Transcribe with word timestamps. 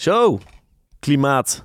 Zo, 0.00 0.38
klimaat 1.00 1.64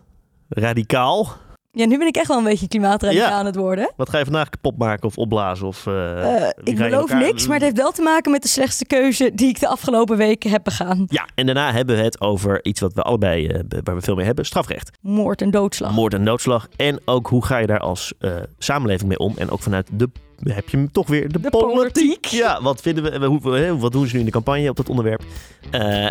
radicaal. 0.50 1.45
Ja, 1.76 1.86
nu 1.86 1.98
ben 1.98 2.08
ik 2.08 2.16
echt 2.16 2.28
wel 2.28 2.38
een 2.38 2.44
beetje 2.44 2.68
klimaatradicaal 2.68 3.28
Ja. 3.30 3.34
aan 3.36 3.46
het 3.46 3.56
worden. 3.56 3.92
Wat 3.96 4.10
ga 4.10 4.18
je 4.18 4.24
vandaag 4.24 4.50
kapot 4.50 4.78
maken 4.78 5.04
of 5.08 5.18
opblazen? 5.18 5.68
Of, 5.68 5.88
eh, 5.88 6.36
Eh, 6.44 6.50
ik 6.64 6.78
beloof 6.78 6.92
elkaar- 7.02 7.20
niks, 7.20 7.46
maar 7.46 7.56
het 7.56 7.64
heeft 7.64 7.78
wel 7.78 7.92
te 7.92 8.02
maken 8.02 8.32
met 8.32 8.42
de 8.42 8.48
slechtste 8.48 8.86
keuze 8.86 9.32
die 9.34 9.48
ik 9.48 9.60
de 9.60 9.68
afgelopen 9.68 10.18
weken 10.18 10.52
heb 10.52 10.64
begaan. 10.64 11.06
Ja, 11.08 11.28
en 11.36 11.46
daarna 11.46 11.72
hebben 11.72 11.96
we 11.96 12.02
het 12.02 12.22
over 12.22 12.66
iets 12.66 12.80
wat 12.80 12.94
we 12.94 13.02
allebei, 13.02 13.48
eh, 13.48 13.60
waar 13.84 13.96
we 13.96 14.02
veel 14.02 14.16
mee 14.16 14.26
hebben. 14.26 14.46
Strafrecht. 14.46 14.98
Moord 15.02 15.42
en 15.42 15.52
doodslag. 15.52 15.92
Moord 15.92 16.14
en 16.14 16.26
doodslag. 16.26 16.68
En 16.76 17.00
ook 17.06 17.28
hoe 17.28 17.46
ga 17.46 17.58
je 17.58 17.68
daar 17.68 17.80
als 17.80 18.14
samenleving 18.58 19.10
mee 19.10 19.20
om? 19.20 19.34
En 19.38 19.50
ook 19.50 19.62
vanuit 19.62 19.90
de, 19.94 20.10
heb 20.44 20.70
je 20.70 20.78
hem 20.78 20.92
toch 20.92 21.08
weer, 21.08 21.32
de, 21.32 21.40
De 21.40 21.50
politiek. 21.50 21.76
politiek. 21.76 22.26
Ja, 22.26 22.62
wat 22.62 22.82
vinden 22.82 23.20
we, 23.20 23.26
hoe, 23.26 23.78
wat 23.78 23.92
doen 23.92 24.08
ze 24.08 24.14
nu 24.14 24.20
in 24.20 24.26
de 24.26 24.32
campagne 24.32 24.70
op 24.70 24.76
dat 24.76 24.90
onderwerp? 24.90 25.22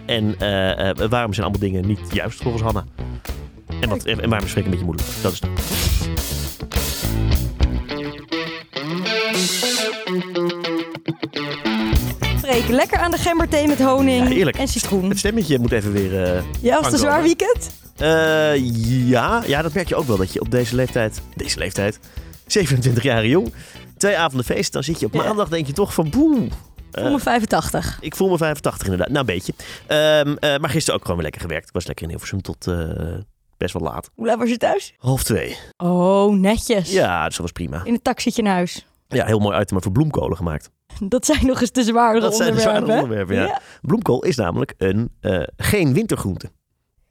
En 0.07 0.37
waarom 1.11 1.33
zijn 1.33 1.47
allemaal 1.47 1.59
dingen 1.59 1.87
niet 1.87 2.01
juist 2.13 2.43
volgens 2.43 2.63
Hanna? 2.63 2.85
En, 3.81 3.89
wat, 3.89 4.05
en, 4.05 4.21
en 4.21 4.29
waarom 4.29 4.49
Freek 4.49 4.65
een 4.65 4.71
beetje 4.71 4.85
moeilijk? 4.85 5.09
Dat 5.23 5.33
is 5.33 5.41
het. 5.41 5.51
Freek, 12.39 12.69
lekker 12.69 12.99
aan 12.99 13.11
de 13.11 13.19
gemberthee 13.19 13.67
met 13.69 13.79
honing 13.83 14.35
Ja, 14.35 14.51
en 14.51 14.69
citroen. 14.69 15.09
Het 15.09 15.19
stemmetje 15.19 15.59
moet 15.59 15.73
even 15.73 15.93
weer... 15.93 16.23
eh, 16.25 16.43
Ja, 16.61 16.75
was 16.77 16.85
het 16.85 16.93
een 16.93 16.99
zwaar 17.01 17.23
weekend? 17.23 17.71
Eh, 17.97 18.57
ja, 19.09 19.43
ja, 19.47 19.63
dat 19.63 19.73
merk 19.75 19.89
je 19.89 19.95
ook 19.97 20.07
wel. 20.07 20.17
Dat 20.17 20.33
je 20.33 20.41
op 20.41 20.51
deze 20.51 20.75
leeftijd, 20.75 21.21
deze 21.37 21.59
leeftijd, 21.59 21.99
27 22.47 23.03
jaar 23.03 23.27
jong, 23.27 23.53
twee 23.97 24.17
avonden 24.19 24.45
feest, 24.47 24.73
dan 24.73 24.83
zit 24.83 25.01
je 25.01 25.07
op 25.07 25.15
Ja. 25.15 25.23
maandag, 25.23 25.49
denk 25.49 25.67
je 25.67 25.73
toch 25.73 25.95
van 25.95 26.11
boe. 26.11 26.49
Om 26.99 27.03
mijn 27.03 27.21
85. 27.21 27.99
ik 28.01 28.17
voel 28.17 28.29
me 28.29 28.37
85 28.39 28.85
inderdaad. 28.85 29.09
Nou, 29.09 29.21
een 29.21 29.35
beetje. 29.35 29.53
Ehm, 29.87 30.37
eh, 30.39 30.59
maar 30.61 30.71
gisteren 30.71 30.95
ook 30.95 31.01
gewoon 31.01 31.17
weer 31.17 31.25
lekker 31.25 31.41
gewerkt. 31.43 31.67
Ik 31.69 31.75
was 31.75 31.87
lekker 31.87 32.05
in 32.05 32.11
Hilversum 32.11 32.43
tot 32.43 32.67
eh, 32.67 32.75
best 33.57 33.73
wel 33.73 33.83
laat. 33.83 34.11
Hoe 34.15 34.27
laat 34.27 34.39
was 34.39 34.49
je 34.49 34.57
thuis? 34.57 34.95
Half 34.97 35.23
twee. 35.23 35.57
Oh, 35.77 36.33
netjes. 36.35 36.93
Ja, 36.93 37.25
dus 37.25 37.33
dat 37.37 37.43
was 37.43 37.53
prima. 37.53 37.85
In 37.85 37.93
het 37.93 38.05
taxietje 38.05 38.43
naar 38.43 38.55
huis. 38.55 38.87
Ja, 39.09 39.27
heel 39.27 39.39
mooi 39.39 39.61
item 39.61 39.77
over 39.77 39.93
bloemkolen 39.93 40.37
gemaakt. 40.37 40.71
Dat 41.01 41.27
zijn 41.27 41.47
nog 41.47 41.61
eens 41.61 41.73
de 41.73 41.83
zwaardere 41.83 42.25
Dat 42.25 42.37
zijn 42.37 42.55
de 42.55 42.61
onderwerpen. 42.61 42.87
zware 42.87 43.03
onderwerpen, 43.03 43.37
ja. 43.37 43.47
Ja. 43.47 43.61
Bloemkool 43.81 44.25
is 44.25 44.37
namelijk 44.37 44.75
een, 44.79 45.11
eh, 45.21 45.43
geen 45.57 45.93
wintergroente. 45.93 46.51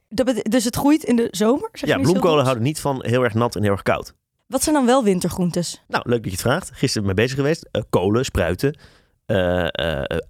Dat 0.09 0.41
dus 0.49 0.63
het 0.63 0.75
groeit 0.75 1.03
in 1.03 1.15
de 1.15 1.27
zomer? 1.31 1.69
Zeg 1.71 1.89
Ja, 1.89 1.97
bloemkolen 1.97 2.43
houden 2.43 2.63
niet 2.63 2.79
van 2.79 3.05
heel 3.05 3.23
erg 3.23 3.33
nat 3.33 3.55
en 3.55 3.61
heel 3.63 3.71
erg 3.71 3.81
koud. 3.81 4.13
Wat 4.47 4.63
zijn 4.63 4.75
dan 4.75 4.85
wel 4.85 5.03
wintergroentes? 5.03 5.83
Nou, 5.87 6.03
leuk 6.09 6.15
dat 6.17 6.25
je 6.25 6.31
het 6.31 6.41
vraagt. 6.41 6.69
Gisteren 6.73 7.05
mee 7.05 7.15
bezig 7.15 7.35
geweest. 7.35 7.67
Eh, 7.71 7.81
kolen, 7.89 8.25
spruiten, 8.25 8.77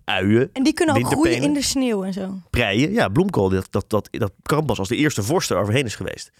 uien, 0.06 0.50
En 0.54 0.64
die 0.64 0.74
kunnen 0.74 0.96
ook 0.96 1.06
groeien 1.06 1.42
in 1.42 1.54
de 1.54 1.62
sneeuw 1.62 2.04
en 2.04 2.14
zo. 2.14 2.34
preien. 2.50 2.92
Ja, 2.92 3.08
bloemkool, 3.08 3.50
dat, 3.50 3.68
dat, 3.70 3.86
dat, 3.88 4.08
dat 4.12 4.32
kan 4.42 4.66
pas 4.66 4.80
als 4.80 4.88
de 4.88 4.96
eerste 4.96 5.24
vorst 5.24 5.50
er 5.50 5.58
overheen 5.58 5.86
is 5.86 5.96
geweest. 5.96 6.32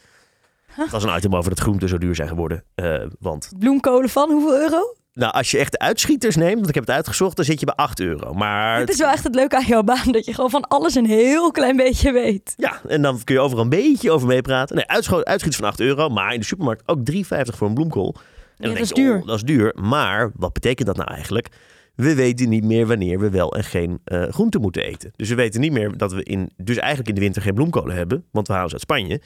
Dat 0.78 0.90
was 0.90 1.04
een 1.04 1.16
item 1.16 1.36
over 1.36 1.50
dat 1.50 1.60
groenten 1.60 1.90
zo 1.90 1.98
duur 1.98 2.16
zijn 2.16 2.28
geworden. 2.28 2.64
Eh, 2.76 2.96
want 3.20 3.50
Bloemkolen 3.60 4.10
van 4.10 4.32
hoeveel 4.32 4.60
euro? 4.60 4.96
nou, 5.14 5.34
als 5.34 5.52
je 5.52 5.58
echt 5.58 5.72
de 5.72 5.80
uitschieters 5.80 6.36
neemt, 6.36 6.56
want 6.56 6.68
ik 6.68 6.76
heb 6.76 6.86
het 6.86 6.96
uitgezocht, 6.96 7.36
dan 7.36 7.46
zit 7.46 7.60
je 7.60 7.66
bij 7.66 7.76
8 7.76 8.00
euro. 8.00 8.34
Maar 8.34 8.80
Dit 8.80 8.90
is 8.90 8.98
wel 8.98 9.10
echt 9.10 9.24
het 9.24 9.36
leuke 9.36 9.56
aan 9.56 9.66
jouw 9.66 9.84
baan. 9.84 10.12
Dat 10.12 10.26
je 10.26 10.34
gewoon 10.34 10.50
van 10.50 10.68
alles 10.68 10.96
een 10.96 11.06
heel 11.06 11.52
klein 11.52 11.76
beetje 11.76 12.12
weet. 12.12 12.54
ja, 12.58 12.82
en 12.88 13.02
dan 13.02 13.24
kun 13.24 13.36
je 13.36 13.42
overal 13.42 13.64
een 13.64 13.70
beetje 13.70 14.12
over 14.12 14.28
meepraten. 14.28 14.76
Nee, 14.76 14.88
uitschieters 14.88 15.56
van 15.56 15.66
8 15.66 15.80
euro, 15.80 16.10
maar 16.10 16.34
in 16.34 16.40
de 16.40 16.46
supermarkt 16.46 16.84
ook 16.86 17.00
3,50 17.12 17.20
voor 17.58 17.68
een 17.68 17.74
bloemkool. 17.74 18.16
En 18.16 18.22
dan 18.58 18.68
dat 18.68 18.74
denk 18.74 18.80
is 18.80 18.90
je, 18.90 18.96
duur. 18.96 19.20
oh, 19.22 19.28
dat 19.28 19.36
is 19.36 19.44
duur. 19.44 19.76
Maar 19.82 20.32
wat 20.36 20.54
betekent 20.54 20.88
dat 20.88 20.98
nou 20.98 21.10
eigenlijk? 21.12 21.48
We 21.96 22.16
weten 22.16 22.50
niet 22.50 22.64
meer 22.64 22.88
wanneer 22.88 23.20
we 23.20 23.30
wel 23.30 23.56
en 23.56 23.64
geen 23.64 24.00
eh 24.04 24.24
groente 24.30 24.60
moeten 24.60 24.84
eten. 24.84 25.12
Dus 25.16 25.30
we 25.30 25.36
weten 25.36 25.62
niet 25.62 25.72
meer 25.72 25.98
dat 25.98 26.14
we 26.14 26.24
in, 26.24 26.52
dus 26.58 26.78
eigenlijk 26.78 27.10
in 27.10 27.16
de 27.16 27.22
winter 27.22 27.42
geen 27.42 27.54
bloemkolen 27.54 27.96
hebben, 27.96 28.26
want 28.32 28.48
we 28.48 28.54
halen 28.54 28.70
ze 28.70 28.74
uit 28.76 28.84
Spanje. 28.84 29.22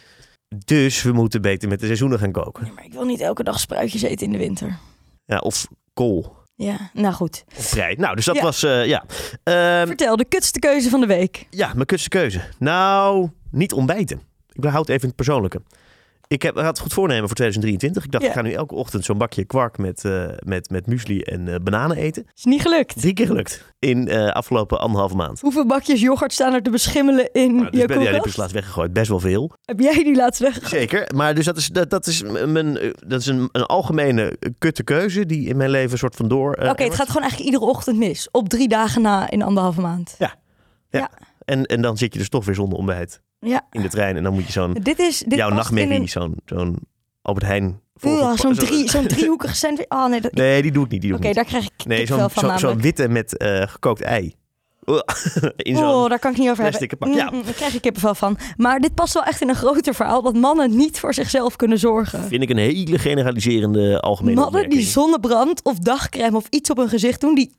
Dus 0.65 1.01
we 1.03 1.11
moeten 1.11 1.41
beter 1.41 1.69
met 1.69 1.79
de 1.79 1.85
seizoenen 1.85 2.19
gaan 2.19 2.31
koken. 2.31 2.65
Ja, 2.65 2.71
maar 2.73 2.85
ik 2.85 2.93
wil 2.93 3.05
niet 3.05 3.19
elke 3.21 3.43
dag 3.43 3.59
spruitjes 3.59 4.01
eten 4.01 4.25
in 4.25 4.31
de 4.31 4.37
winter. 4.37 4.77
Ja, 5.25 5.37
of 5.37 5.67
kool 5.93 6.35
Ja, 6.55 6.89
nou 6.93 7.13
goed. 7.13 7.43
of 7.57 7.69
prei. 7.69 7.95
Nou, 7.95 8.15
dus 8.15 8.25
dat 8.25 8.35
Ja. 8.35 8.41
was, 8.41 8.63
eh, 8.63 8.85
ja. 8.85 9.05
Ehm, 9.43 9.87
Vertel, 9.87 10.15
de 10.15 10.25
kutste 10.25 10.59
keuze 10.59 10.89
van 10.89 10.99
de 10.99 11.05
week. 11.05 11.47
ja, 11.49 11.71
mijn 11.73 11.85
kutste 11.85 12.09
keuze. 12.09 12.41
Nou, 12.59 13.29
niet 13.51 13.73
ontbijten. 13.73 14.21
Ik 14.51 14.61
behoud 14.61 14.89
even 14.89 15.07
het 15.07 15.15
persoonlijke. 15.15 15.61
Ik 16.29 16.41
heb, 16.41 16.55
had 16.55 16.65
het 16.65 16.79
goed 16.79 16.93
voornemen 16.93 17.25
voor 17.27 17.35
2023. 17.35 18.03
Ik 18.05 18.11
dacht, 18.11 18.23
Ja. 18.23 18.29
ik 18.29 18.35
ga 18.35 18.41
nu 18.41 18.51
elke 18.51 18.75
ochtend 18.75 19.05
zo'n 19.05 19.17
bakje 19.17 19.45
kwark 19.45 19.77
met, 19.77 20.05
eh, 20.05 20.25
met, 20.45 20.69
met 20.69 20.87
muesli 20.87 21.21
en 21.21 21.47
eh, 21.47 21.55
bananen 21.63 21.97
eten. 21.97 22.25
Is 22.35 22.43
niet 22.43 22.61
gelukt. 22.61 22.99
Drie 23.01 23.13
keer 23.13 23.25
gelukt 23.25 23.73
in 23.79 24.07
eh 24.07 24.31
afgelopen 24.31 24.79
anderhalve 24.79 25.15
maand. 25.15 25.39
Hoeveel 25.41 25.65
bakjes 25.65 26.01
yoghurt 26.01 26.33
staan 26.33 26.53
er 26.53 26.61
te 26.61 26.69
beschimmelen 26.69 27.31
in 27.31 27.55
Nou, 27.55 27.71
dus 27.71 27.79
je 27.81 27.85
ben, 27.87 27.95
ja, 27.95 27.95
die 27.95 27.95
heb 27.95 27.99
ik 27.99 28.05
koelkast? 28.09 28.23
dus 28.23 28.35
laatst 28.37 28.53
weggegooid. 28.53 28.93
Best 28.93 29.09
wel 29.09 29.19
veel. 29.19 29.51
Heb 29.65 29.79
jij 29.79 30.03
die 30.03 30.15
laatst 30.15 30.39
weggegooid? 30.41 30.71
Zeker. 30.71 31.15
Maar 31.15 31.35
dus 31.35 31.45
dat 31.45 31.57
is, 31.57 31.67
dat, 31.67 31.89
dat 31.89 32.07
is, 32.07 32.23
mijn, 32.45 32.93
dat 33.07 33.19
is 33.19 33.25
een, 33.27 33.49
een 33.51 33.65
algemene 33.65 34.37
kutte 34.57 34.83
keuze 34.83 35.25
die 35.25 35.47
in 35.47 35.57
mijn 35.57 35.69
leven 35.69 35.91
een 35.91 35.97
soort 35.97 36.15
van 36.15 36.27
door... 36.27 36.51
Oké, 36.53 36.83
het 36.83 36.95
gaat 36.95 37.07
gewoon 37.07 37.21
eigenlijk 37.21 37.51
iedere 37.51 37.71
ochtend 37.71 37.97
mis. 37.97 38.27
Op 38.31 38.49
drie 38.49 38.67
dagen 38.67 39.01
na 39.01 39.29
in 39.29 39.41
anderhalve 39.41 39.81
maand. 39.81 40.17
en, 41.45 41.65
en 41.65 41.81
dan 41.81 41.97
zit 41.97 42.13
je 42.13 42.19
dus 42.19 42.29
toch 42.29 42.45
weer 42.45 42.55
zonder 42.55 42.77
ontbijt 42.77 43.21
Ja. 43.39 43.67
in 43.71 43.81
de 43.81 43.89
trein. 43.89 44.15
En 44.17 44.23
dan 44.23 44.33
moet 44.33 44.45
je 44.45 44.51
zo'n... 44.51 44.73
Dit 44.81 44.99
is... 44.99 45.19
Dit 45.19 45.37
jouw 45.37 45.49
nachtmerrie, 45.49 45.99
een- 45.99 46.09
zo'n 46.09 46.35
zo'n 46.45 46.77
Albert 47.21 47.45
Heijn... 47.45 47.79
Volgepa- 47.95 48.35
Zo'n 48.35 48.55
zo- 48.55 48.65
drie, 48.65 48.89
zo'n 48.89 49.07
driehoekige 49.17 49.55
sandwich. 49.55 49.85
Oh 49.89 50.05
nee, 50.07 50.21
dat... 50.21 50.31
oké, 50.31 50.41
Nee, 50.41 50.61
die 50.61 50.71
doe 50.71 50.85
ik 50.85 50.91
niet. 50.91 51.03
Niet. 51.03 51.33
daar 51.35 51.45
krijg 51.45 51.65
ik 51.65 51.85
Nee, 51.85 52.05
zo'n 52.05 52.29
van 52.29 52.59
zo, 52.59 52.67
zo'n 52.67 52.81
witte 52.81 53.07
met 53.07 53.37
eh, 53.37 53.61
gekookt 53.67 54.01
ei. 54.01 54.35
Ugh. 54.85 55.01
in 55.57 55.75
zo'n... 55.75 55.85
Oh, 55.87 56.09
daar 56.09 56.19
kan 56.19 56.31
ik 56.31 56.37
niet 56.37 56.49
over 56.49 56.63
hebben. 56.63 56.97
pak- 56.97 57.13
ja. 57.13 57.29
Mm, 57.29 57.35
mm, 57.37 57.43
daar 57.43 57.53
krijg 57.53 57.73
ik 57.73 57.81
kippenvel 57.81 58.15
van. 58.15 58.37
Maar 58.57 58.79
dit 58.79 58.93
past 58.93 59.13
wel 59.13 59.23
echt 59.23 59.41
in 59.41 59.49
een 59.49 59.55
groter 59.55 59.93
verhaal. 59.95 60.21
Dat 60.21 60.33
mannen 60.35 60.75
niet 60.75 60.99
voor 60.99 61.13
zichzelf 61.13 61.55
kunnen 61.55 61.79
zorgen. 61.79 62.23
Vind 62.27 62.41
ik 62.43 62.49
een 62.49 62.57
hele 62.57 62.99
generaliserende 62.99 63.99
algemene 63.99 64.39
Mannen 64.39 64.69
die 64.69 64.81
zonnebrand 64.85 65.63
of 65.63 65.77
dagcrème 65.79 66.37
of 66.37 66.45
iets 66.49 66.69
op 66.69 66.77
hun 66.77 66.89
gezicht 66.89 67.21
doen, 67.21 67.35
die... 67.35 67.51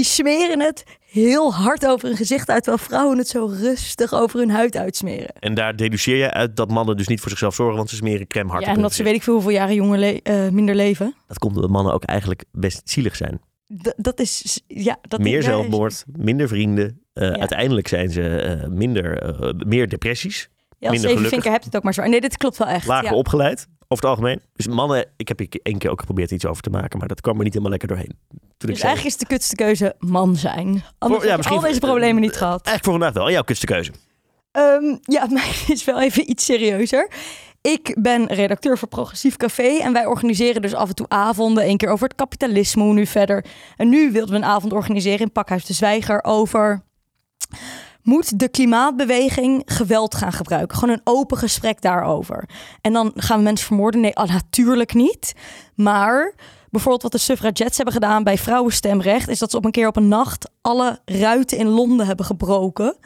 Die 0.00 0.08
smeren 0.08 0.60
het 0.60 0.82
heel 1.10 1.54
hard 1.54 1.86
over 1.86 2.08
hun 2.08 2.16
gezicht 2.16 2.48
uit, 2.48 2.62
terwijl 2.64 2.84
vrouwen 2.86 3.18
het 3.18 3.28
zo 3.28 3.46
rustig 3.60 4.12
over 4.14 4.38
hun 4.38 4.50
huid 4.50 4.76
uitsmeren. 4.76 5.28
En 5.40 5.54
daar 5.54 5.76
deduceer 5.76 6.16
je 6.16 6.30
uit 6.32 6.56
dat 6.56 6.70
mannen 6.70 6.96
dus 6.96 7.08
niet 7.08 7.20
voor 7.20 7.30
zichzelf 7.30 7.54
zorgen, 7.54 7.76
want 7.76 7.90
ze 7.90 7.96
smeren 7.96 8.26
crème 8.26 8.50
hard 8.50 8.64
ja, 8.64 8.70
op 8.70 8.76
en 8.76 8.82
dat 8.82 8.92
ze 8.92 9.02
weet 9.02 9.14
ik 9.14 9.22
veel 9.22 9.32
hoeveel 9.34 9.50
jaren 9.52 9.74
jonger 9.74 9.98
le- 9.98 10.20
eh, 10.22 10.48
minder 10.48 10.74
leven. 10.74 11.14
Dat 11.26 11.38
komt 11.38 11.54
omdat 11.56 11.70
mannen 11.70 11.92
ook 11.92 12.04
eigenlijk 12.04 12.44
best 12.52 12.80
zielig 12.84 13.16
zijn. 13.16 13.40
D- 13.82 13.94
dat 13.96 14.20
is, 14.20 14.60
ja... 14.66 14.98
Dat 15.08 15.20
meer 15.20 15.42
zelfmoord, 15.42 16.04
minder 16.16 16.48
vrienden. 16.48 17.00
Eh, 17.12 17.28
Ja. 17.28 17.38
Uiteindelijk 17.38 17.88
zijn 17.88 18.10
ze 18.10 18.22
eh, 18.40 18.68
minder, 18.68 19.34
meer 19.66 19.88
depressies. 19.88 20.48
Ja, 20.78 20.88
als 20.90 20.98
Steven. 20.98 21.28
Vinker 21.28 21.50
hebt 21.50 21.64
het 21.64 21.76
ook 21.76 21.82
maar 21.82 21.94
zo. 21.94 22.02
Nee, 22.02 22.20
dit 22.20 22.36
klopt 22.36 22.56
wel 22.56 22.68
echt. 22.68 22.86
Lager 22.86 23.10
ja. 23.10 23.14
opgeleid, 23.16 23.66
over 23.92 24.04
het 24.08 24.16
algemeen. 24.18 24.40
Dus 24.52 24.66
mannen, 24.66 25.06
ik 25.16 25.28
heb 25.28 25.38
hier 25.38 25.48
één 25.62 25.78
keer 25.78 25.90
ook 25.90 26.00
geprobeerd 26.00 26.30
iets 26.30 26.46
over 26.46 26.62
te 26.62 26.70
maken, 26.70 26.98
maar 26.98 27.08
dat 27.08 27.20
kwam 27.20 27.36
er 27.36 27.42
niet 27.42 27.52
helemaal 27.52 27.70
lekker 27.70 27.88
doorheen. 27.88 28.18
Toen 28.28 28.38
ik 28.38 28.66
Dus 28.66 28.78
zei, 28.78 28.92
eigenlijk 28.92 29.04
is 29.04 29.16
de 29.16 29.34
kutste 29.34 29.56
keuze 29.56 29.94
man 29.98 30.36
zijn. 30.36 30.84
Anders 30.98 31.22
Voor- 31.22 31.30
ja, 31.30 31.36
al 31.36 31.60
deze 31.60 31.78
problemen 31.78 32.22
niet 32.22 32.36
gehad. 32.36 32.66
Eigenlijk 32.66 32.84
voor 32.84 32.92
vandaag 32.92 33.12
wel. 33.12 33.26
En 33.26 33.32
jouw 33.32 33.42
kutste 33.42 33.66
keuze. 33.66 33.92
Ehm, 34.52 34.96
ja, 35.02 35.26
mijn 35.30 35.52
is 35.66 35.84
wel 35.84 36.00
even 36.00 36.30
iets 36.30 36.44
serieuzer. 36.44 37.10
Ik 37.60 37.96
ben 38.00 38.26
redacteur 38.26 38.78
voor 38.78 38.88
Progressief 38.88 39.36
Café 39.36 39.78
en 39.78 39.92
wij 39.92 40.06
organiseren 40.06 40.62
dus 40.62 40.74
af 40.74 40.88
en 40.88 40.94
toe 40.94 41.08
avonden. 41.08 41.68
Eén 41.68 41.76
keer 41.76 41.88
over 41.88 42.08
het 42.08 42.16
kapitalisme, 42.16 42.82
hoe 42.82 42.94
nu 42.94 43.06
verder. 43.06 43.44
En 43.76 43.88
nu 43.88 44.12
wilden 44.12 44.30
we 44.34 44.40
een 44.40 44.50
avond 44.50 44.72
organiseren 44.72 45.20
in 45.20 45.32
Pakhuis 45.32 45.64
de 45.64 45.72
Zwijger 45.72 46.24
over... 46.24 46.82
Moet 48.02 48.38
de 48.38 48.48
klimaatbeweging 48.48 49.62
geweld 49.64 50.14
gaan 50.14 50.32
gebruiken? 50.32 50.78
Gewoon 50.78 50.94
een 50.94 51.00
open 51.04 51.38
gesprek 51.38 51.80
daarover. 51.80 52.48
En 52.80 52.92
dan 52.92 53.12
gaan 53.14 53.36
we 53.36 53.44
mensen 53.44 53.66
vermoorden? 53.66 54.00
Nee, 54.00 54.16
ah, 54.16 54.28
natuurlijk 54.28 54.94
niet. 54.94 55.34
Maar 55.74 56.34
bijvoorbeeld 56.70 57.02
wat 57.02 57.12
de 57.12 57.18
suffragettes 57.18 57.76
hebben 57.76 57.94
gedaan 57.94 58.24
bij 58.24 58.38
vrouwenstemrecht... 58.38 59.28
is 59.28 59.38
dat 59.38 59.50
ze 59.50 59.56
op 59.56 59.64
een 59.64 59.70
keer 59.70 59.86
op 59.86 59.96
een 59.96 60.08
nacht 60.08 60.50
alle 60.60 60.98
ruiten 61.04 61.58
in 61.58 61.68
Londen 61.68 62.06
hebben 62.06 62.26
gebroken... 62.26 62.96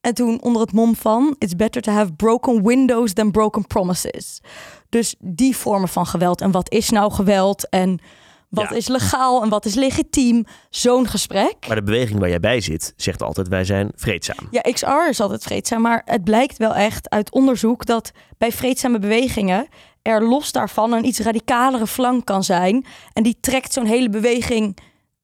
En 0.00 0.14
toen 0.14 0.42
onder 0.42 0.62
het 0.62 0.72
mom 0.72 0.96
van... 0.96 1.36
It's 1.38 1.56
better 1.56 1.82
to 1.82 1.92
have 1.92 2.12
broken 2.12 2.66
windows 2.66 3.12
than 3.12 3.30
broken 3.30 3.66
promises. 3.66 4.40
Dus 4.88 5.14
die 5.18 5.56
vormen 5.56 5.88
van 5.88 6.06
geweld. 6.06 6.40
En 6.40 6.50
wat 6.50 6.70
is 6.72 6.90
nou 6.90 7.12
geweld? 7.12 7.68
En 7.68 8.00
wat 8.50 8.70
Ja. 8.70 8.76
is 8.76 8.88
legaal 8.88 9.42
en 9.42 9.48
wat 9.48 9.64
is 9.64 9.74
legitiem? 9.74 10.44
Zo'n 10.70 11.08
gesprek. 11.08 11.54
Maar 11.66 11.76
de 11.76 11.82
beweging 11.82 12.18
waar 12.18 12.28
jij 12.28 12.40
bij 12.40 12.60
zit, 12.60 12.92
zegt 12.96 13.22
altijd 13.22 13.48
wij 13.48 13.64
zijn 13.64 13.90
vreedzaam. 13.94 14.48
Ja, 14.50 14.60
XR 14.60 15.08
is 15.08 15.20
altijd 15.20 15.42
vreedzaam. 15.42 15.80
Maar 15.80 16.02
het 16.04 16.24
blijkt 16.24 16.56
wel 16.56 16.74
echt 16.74 17.10
uit 17.10 17.32
onderzoek... 17.32 17.86
dat 17.86 18.10
bij 18.38 18.52
vreedzame 18.52 18.98
bewegingen... 18.98 19.66
er 20.02 20.22
los 20.24 20.52
daarvan 20.52 20.92
een 20.92 21.04
iets 21.06 21.18
radicalere 21.20 21.86
flank 21.86 22.24
kan 22.24 22.44
zijn. 22.44 22.84
En 23.12 23.22
die 23.22 23.36
trekt 23.40 23.72
zo'n 23.72 23.86
hele 23.86 24.08
beweging 24.10 24.76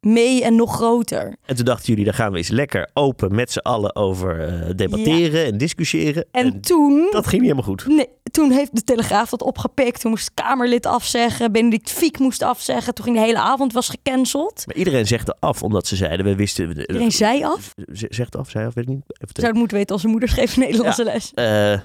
mee 0.07 0.45
en 0.45 0.57
nog 0.57 0.75
groter. 0.75 1.37
En 1.45 1.57
toen 1.57 1.65
dachten 1.65 1.87
jullie, 1.87 2.05
daar 2.05 2.15
gaan 2.15 2.33
we 2.33 2.39
eens 2.39 2.49
lekker 2.49 2.91
open 2.93 3.35
met 3.35 3.53
z'n 3.53 3.59
allen 3.59 3.97
over 3.97 4.49
eh, 4.49 4.71
debatteren 4.77 5.45
en 5.45 5.59
discussiëren. 5.59 6.27
En, 6.31 6.61
toen... 6.61 7.09
dat 7.11 7.27
ging 7.27 7.43
niet 7.43 7.51
helemaal 7.51 7.75
goed. 7.75 7.87
Nee, 7.87 8.09
toen 8.31 8.51
heeft 8.51 8.75
de 8.75 8.85
Telegraaf 8.85 9.31
dat 9.31 9.43
opgepikt. 9.43 10.01
Toen 10.01 10.11
moest 10.11 10.31
Kamerlid 10.35 10.87
afzeggen. 10.87 11.53
Benedict 11.53 11.91
Fiek 11.91 12.19
moest 12.19 12.43
afzeggen. 12.43 12.95
Toen 12.95 13.05
ging 13.05 13.17
de 13.17 13.23
hele 13.23 13.39
avond 13.39 13.73
was 13.73 13.89
gecanceld. 13.89 14.63
Maar 14.67 14.77
iedereen 14.77 15.07
zegt 15.07 15.41
af, 15.41 15.63
omdat 15.63 15.87
ze 15.87 15.97
zeiden, 15.97 16.27
we 16.27 16.35
wisten... 16.35 16.69
Iedereen 16.69 17.13
zei 17.13 17.45
af? 17.45 17.75
Zegt 17.93 18.37
af, 18.37 18.51
zei 18.51 18.67
af, 18.67 18.75
weet 18.75 18.85
ik 18.85 18.91
niet. 18.91 19.05
Even 19.07 19.35
Zou 19.35 19.47
het 19.47 19.57
moeten 19.57 19.77
weten 19.77 19.93
als 19.93 20.01
zijn 20.01 20.13
moeder 20.13 20.31
schreef 20.31 20.57
Nederlandse 20.57 21.05
les. 21.05 21.33
Eh, 21.35 21.79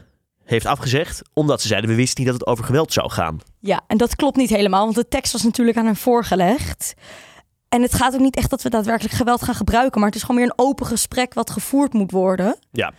heeft 0.43 0.65
afgezegd 0.65 1.21
omdat 1.33 1.61
ze 1.61 1.67
zeiden 1.67 1.89
we 1.89 1.95
wisten 1.95 2.23
niet 2.23 2.31
dat 2.31 2.39
het 2.39 2.49
over 2.49 2.65
geweld 2.65 2.93
zou 2.93 3.11
gaan. 3.11 3.39
Ja, 3.59 3.81
en 3.87 3.97
dat 3.97 4.15
klopt 4.15 4.37
niet 4.37 4.49
helemaal, 4.49 4.83
want 4.83 4.95
de 4.95 5.07
tekst 5.07 5.31
was 5.33 5.43
natuurlijk 5.43 5.77
aan 5.77 5.85
hen 5.85 5.95
voorgelegd. 5.95 6.93
En 7.73 7.81
het 7.81 7.93
gaat 7.93 8.13
ook 8.13 8.19
niet 8.19 8.35
echt 8.35 8.49
dat 8.49 8.61
we 8.61 8.69
daadwerkelijk 8.69 9.15
geweld 9.15 9.43
gaan 9.43 9.55
gebruiken, 9.55 9.99
maar 9.99 10.09
het 10.09 10.17
is 10.17 10.23
gewoon 10.23 10.41
meer 10.41 10.49
een 10.49 10.65
open 10.65 10.85
gesprek 10.85 11.33
wat 11.33 11.49
gevoerd 11.49 11.93
moet 11.93 12.11
worden. 12.11 12.55
Ja. 12.71 12.93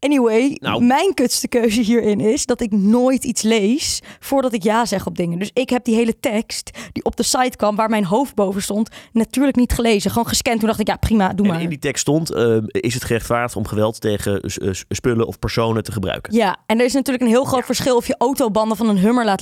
Anyway, 0.00 0.56
Nou. 0.60 0.84
mijn 0.84 1.14
kutste 1.14 1.48
keuze 1.48 1.80
hierin 1.80 2.20
is 2.20 2.46
dat 2.46 2.60
ik 2.60 2.72
nooit 2.72 3.24
iets 3.24 3.42
lees 3.42 4.00
voordat 4.18 4.52
ik 4.52 4.62
ja 4.62 4.84
zeg 4.84 5.06
op 5.06 5.16
dingen. 5.16 5.38
Dus 5.38 5.50
ik 5.54 5.70
heb 5.70 5.84
die 5.84 5.94
hele 5.94 6.20
tekst 6.20 6.70
die 6.92 7.04
op 7.04 7.16
de 7.16 7.22
site 7.22 7.56
kwam, 7.56 7.76
waar 7.76 7.88
mijn 7.88 8.04
hoofd 8.04 8.34
boven 8.34 8.62
stond, 8.62 8.88
natuurlijk 9.12 9.56
niet 9.56 9.72
gelezen. 9.72 10.10
Gewoon 10.10 10.26
gescand. 10.26 10.58
Toen 10.58 10.68
dacht 10.68 10.80
ik, 10.80 10.86
ja 10.86 10.96
prima, 10.96 11.32
doe 11.32 11.46
En 11.46 11.52
maar. 11.52 11.62
in 11.62 11.68
die 11.68 11.78
tekst 11.78 12.00
stond, 12.00 12.30
eh, 12.30 12.56
is 12.66 12.94
het 12.94 13.04
gerechtvaardigd 13.04 13.56
om 13.56 13.66
geweld 13.66 14.00
tegen 14.00 14.40
eh, 14.40 14.70
spullen 14.88 15.26
of 15.26 15.38
personen 15.38 15.82
te 15.84 15.92
gebruiken? 15.92 16.34
Ja, 16.34 16.56
en 16.66 16.78
er 16.78 16.84
is 16.84 16.92
natuurlijk 16.92 17.24
een 17.24 17.30
heel 17.30 17.44
groot 17.44 17.64
verschil 17.64 17.96
of 17.96 18.06
je 18.06 18.14
autobanden 18.18 18.76
van 18.76 18.88
een 18.88 18.98
Hummer 18.98 19.24
laat, 19.24 19.40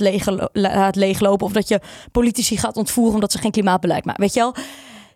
laat 0.53 0.95
leeglopen 0.95 1.45
of 1.45 1.51
dat 1.51 1.67
je 1.67 1.79
politici 2.11 2.57
gaat 2.57 2.77
ontvoeren 2.77 3.13
omdat 3.13 3.31
ze 3.31 3.37
geen 3.37 3.51
klimaatbeleid 3.51 4.05
maken. 4.05 4.21
Weet 4.21 4.33
je 4.33 4.39
wel? 4.39 4.55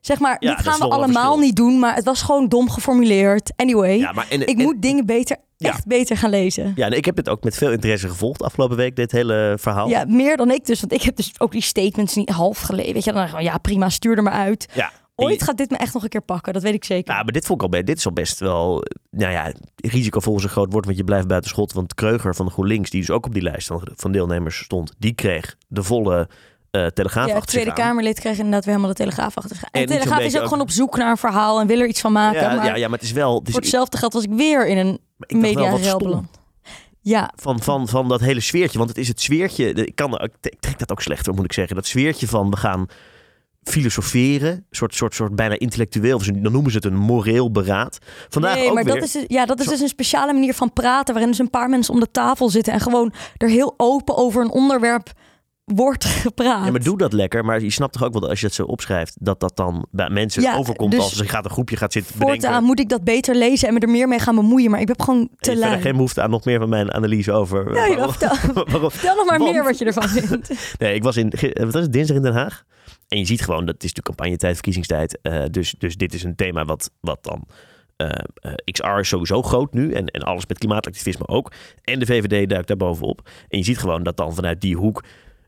Zeg 0.06 0.20
maar, 0.20 0.36
Ja, 0.40 0.56
dit 0.56 0.66
dat 0.66 0.74
gaan 0.74 0.88
we 0.90 0.96
allemaal 0.96 1.22
verschil. 1.24 1.38
niet 1.40 1.56
doen, 1.56 1.80
maar 1.80 1.96
het 1.96 2.04
was 2.06 2.22
gewoon 2.22 2.48
dom 2.50 2.70
geformuleerd. 2.70 3.54
Anyway, 3.56 3.98
Ja, 3.98 4.12
maar 4.12 4.28
en, 4.30 4.42
ik 4.42 4.58
en- 4.58 4.64
moet 4.64 4.82
dingen 4.82 5.06
beter, 5.06 5.38
Ja. 5.58 5.70
echt 5.70 5.86
beter 5.88 6.18
gaan 6.18 6.30
lezen. 6.30 6.72
Ja, 6.76 6.86
en 6.86 6.92
ik 6.98 7.06
heb 7.06 7.18
het 7.18 7.30
ook 7.30 7.44
met 7.44 7.56
veel 7.56 7.72
interesse 7.72 8.10
gevolgd 8.10 8.42
afgelopen 8.42 8.78
week, 8.78 8.96
dit 8.96 9.12
hele 9.12 9.56
verhaal. 9.60 9.88
Ja, 9.90 10.06
meer 10.08 10.38
dan 10.38 10.52
ik 10.52 10.66
dus, 10.66 10.80
want 10.80 10.94
ik 10.94 11.02
heb 11.02 11.16
dus 11.16 11.32
ook 11.40 11.52
die 11.52 11.62
statements 11.62 12.16
niet 12.16 12.30
half 12.30 12.60
gelezen. 12.60 12.94
Weet 12.94 13.04
je, 13.04 13.12
dan 13.12 13.20
dacht 13.20 13.32
ik 13.34 13.38
gewoon, 13.38 13.52
ja 13.52 13.58
prima, 13.58 13.90
stuur 13.90 14.18
er 14.18 14.24
maar 14.24 14.34
uit. 14.34 14.68
Ja. 14.74 14.92
Ooit 15.16 15.44
gaat 15.44 15.58
dit 15.58 15.70
me 15.70 15.78
echt 15.78 15.94
nog 15.94 16.04
een 16.04 16.10
keer 16.10 16.22
pakken, 16.22 16.54
dat 16.54 16.62
weet 16.62 16.74
ik 16.74 16.84
zeker. 16.86 17.12
Nou, 17.14 17.24
maar 17.24 17.34
dit 17.34 17.46
vond 17.46 17.58
ik 17.60 17.64
al 17.66 17.72
bij. 17.72 17.84
Dit 17.84 17.98
is 17.98 18.06
al 18.06 18.14
best 18.14 18.40
wel. 18.40 18.84
Nou 19.12 19.32
ja, 19.32 19.52
risicovol 19.76 20.38
is 20.38 20.44
een 20.44 20.50
groot 20.50 20.72
woord, 20.74 20.86
want 20.86 20.98
je 20.98 21.04
blijft 21.04 21.28
buiten 21.28 21.50
schot. 21.50 21.74
Want 21.74 21.94
Kreuger 21.94 22.36
van 22.36 22.46
de 22.46 22.52
GroenLinks, 22.52 22.90
die 22.90 23.00
dus 23.00 23.10
ook 23.12 23.26
op 23.26 23.34
die 23.34 23.42
lijst 23.44 23.70
van 23.96 24.12
deelnemers 24.12 24.58
stond, 24.58 24.94
die 24.98 25.14
kreeg 25.14 25.56
de 25.68 25.84
volle 25.84 26.28
eh 26.74 26.86
telegraaf 26.86 27.28
ja, 27.28 27.36
het 27.36 27.48
Tweede 27.48 27.70
aan. 27.70 27.76
Kamerlid 27.76 28.20
kreeg 28.20 28.38
inderdaad 28.38 28.66
weer 28.66 28.74
helemaal 28.76 28.96
de 28.96 29.04
Telegraaf 29.04 29.38
achter 29.38 29.56
zich. 29.56 29.64
En, 29.72 29.82
En 29.82 29.88
Telegraaf 29.88 30.20
is 30.20 30.36
ook 30.36 30.42
ook- 30.42 30.48
gewoon 30.48 30.64
op 30.64 30.72
zoek 30.72 30.98
naar 30.98 31.10
een 31.12 31.18
verhaal 31.18 31.60
en 31.60 31.68
wil 31.68 31.80
er 31.80 31.88
iets 31.88 32.02
van 32.02 32.12
maken. 32.12 32.42
Ja, 32.42 32.56
maar 32.56 32.66
ja, 32.66 32.76
ja, 32.76 32.88
maar 32.88 32.98
het 32.98 33.08
is 33.08 33.14
wel. 33.14 33.38
Het 33.38 33.48
is, 33.48 33.54
voor 33.54 33.62
hetzelfde 33.62 33.98
geld 33.98 34.14
was 34.14 34.24
ik 34.24 34.32
weer 34.32 34.68
in 34.68 34.78
een 34.78 35.00
media 35.40 35.78
beland. 35.98 36.28
Ja, 37.02 37.32
van, 37.36 37.62
van, 37.62 37.88
van 37.88 38.08
dat 38.08 38.20
hele 38.20 38.40
sfeertje. 38.40 38.78
Want 38.78 38.90
het 38.90 38.98
is 39.00 39.08
het 39.08 39.22
sfeertje. 39.22 39.74
Ik, 39.74 39.96
kan, 39.96 40.22
ik 40.22 40.54
trek 40.60 40.80
dat 40.80 40.92
ook 40.92 41.02
slechter, 41.02 41.34
moet 41.34 41.46
ik 41.46 41.54
zeggen. 41.54 41.76
Dat 41.76 41.86
sfeertje 41.86 42.28
van 42.28 42.50
we 42.50 42.58
gaan 42.58 42.86
filosoferen. 43.64 44.66
Soort, 44.70 44.96
soort, 44.96 45.16
soort 45.16 45.36
bijna 45.36 45.60
intellectueel. 45.60 46.18
Dan 46.26 46.52
noemen 46.52 46.72
ze 46.72 46.78
het 46.78 46.86
een 46.86 46.98
moreel 46.98 47.52
beraad. 47.52 47.98
Vandaag 48.30 48.56
nee, 48.56 48.68
ook 48.68 48.74
maar 48.74 48.84
weer. 48.84 48.94
dat 48.94 49.04
is, 49.04 49.12
dus- 49.12 49.24
ja, 49.28 49.46
dat 49.46 49.60
is 49.60 49.68
dus 49.68 49.80
een 49.80 49.88
speciale 49.88 50.34
manier 50.34 50.54
van 50.54 50.74
praten... 50.74 51.14
waarin 51.14 51.32
dus 51.32 51.40
een 51.40 51.50
paar 51.50 51.70
mensen 51.70 51.94
om 51.94 52.00
de 52.00 52.12
tafel 52.12 52.50
zitten... 52.50 52.74
en 52.74 52.80
gewoon 52.80 53.14
er 53.38 53.50
heel 53.50 53.74
open 53.78 54.18
over 54.18 54.42
een 54.42 54.52
onderwerp 54.52 55.12
wordt 55.66 56.06
gepraat. 56.06 56.66
Ja, 56.66 56.72
maar 56.72 56.84
doe 56.84 56.98
dat 56.98 57.14
lekker. 57.14 57.46
Maar 57.46 57.62
je 57.62 57.70
snapt 57.70 57.94
toch 57.94 58.04
ook 58.04 58.12
wel 58.12 58.22
dat 58.22 58.30
als 58.30 58.40
je 58.40 58.46
het 58.46 58.56
zo 58.56 58.64
opschrijft, 58.64 59.16
dat 59.20 59.40
dat 59.40 59.56
dan 59.56 59.86
bij 59.92 60.10
mensen 60.10 60.42
Ja, 60.42 60.56
overkomt 60.58 60.92
dus 60.92 61.00
als 61.00 61.20
er 61.20 61.30
gaat 61.30 61.46
een 61.46 61.52
groepje 61.52 61.78
gaat 61.78 61.92
zitten 61.94 62.14
bedenken. 62.18 62.42
Voortaan 62.42 62.64
moet 62.64 62.80
ik 62.80 62.90
dat 62.90 63.04
beter 63.04 63.36
lezen 63.36 63.68
en 63.68 63.74
me 63.74 63.80
er 63.80 63.90
meer 63.90 64.08
mee 64.08 64.20
gaan 64.20 64.36
bemoeien... 64.36 64.72
maar 64.72 64.82
ik 64.82 64.88
heb 64.88 65.02
gewoon 65.02 65.20
En 65.20 65.28
te 65.28 65.52
je 65.52 65.58
verder 65.58 65.70
lui. 65.70 65.82
geen 65.82 65.92
behoefte 65.96 66.22
aan 66.22 66.30
nog 66.30 66.46
meer 66.46 66.60
van 66.60 66.70
mijn 66.70 66.94
analyse 66.94 67.32
over. 67.32 67.76
Ja, 67.76 67.86
ja, 67.86 67.96
waarom- 67.96 68.14
vertel, 68.14 68.54
waarom- 68.72 68.92
vertel 68.92 69.16
nog 69.16 69.26
maar 69.26 69.40
Want- 69.40 69.52
meer 69.52 69.64
wat 69.64 69.78
je 69.78 69.86
ervan 69.86 70.10
vindt. 70.10 70.52
Nee, 70.80 70.96
ik 70.96 71.04
was 71.04 71.18
in 71.18 71.32
ge- 71.38 71.58
wat 71.64 71.74
was 71.74 71.82
het, 71.82 71.94
dinsdag 71.94 72.16
in 72.18 72.22
Den 72.24 72.34
Haag. 72.34 72.64
En 73.08 73.18
je 73.20 73.26
ziet 73.26 73.42
gewoon, 73.42 73.66
dat 73.66 73.74
het 73.74 73.84
is 73.84 73.90
natuurlijk 73.94 74.16
campagnetijd, 74.18 74.54
verkiezingstijd. 74.54 75.20
eh, 75.22 75.44
dus, 75.52 75.76
dus 75.78 75.96
dit 75.98 76.14
is 76.14 76.24
een 76.24 76.36
thema 76.36 76.66
wat, 76.66 76.92
wat 77.00 77.24
dan... 77.24 77.48
eh, 77.96 78.10
eh, 78.34 78.54
XR 78.72 79.00
is 79.00 79.08
sowieso 79.08 79.42
groot 79.42 79.74
nu. 79.74 79.92
En, 79.94 80.06
en 80.08 80.22
alles 80.22 80.46
met 80.48 80.58
klimaatactivisme 80.58 81.28
ook. 81.28 81.52
En 81.84 82.00
de 82.00 82.06
VVD 82.06 82.50
duikt 82.50 82.68
daar 82.68 82.78
bovenop. 82.78 83.30
En 83.48 83.58
je 83.58 83.64
ziet 83.64 83.78
gewoon 83.78 84.04
dat 84.04 84.18
dan 84.18 84.34
vanuit 84.36 84.62
die 84.62 84.76
hoek... 84.76 85.04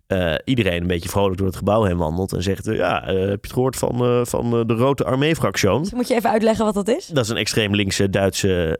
eh, 0.08 0.36
iedereen 0.44 0.82
een 0.82 0.88
beetje 0.88 1.10
vrolijk 1.10 1.38
door 1.38 1.48
het 1.48 1.56
gebouw 1.56 1.84
heen 1.84 1.98
wandelt. 1.98 2.34
En 2.34 2.44
zegt, 2.44 2.68
eh, 2.68 2.76
ja, 2.76 3.08
eh, 3.08 3.08
heb 3.08 3.18
je 3.18 3.30
het 3.30 3.54
gehoord 3.54 3.76
van, 3.76 4.26
van 4.28 4.68
de 4.68 4.74
Rode 4.74 5.04
Armee-fractie? 5.04 5.80
Dus 5.80 5.92
moet 5.92 6.08
je 6.08 6.16
even 6.16 6.30
uitleggen 6.30 6.66
wat 6.66 6.74
dat 6.74 6.88
is? 6.88 7.08
Dat 7.08 7.24
is 7.24 7.30
een 7.30 7.38
extreem 7.38 7.76
linkse 7.76 8.10
Duitse 8.10 8.80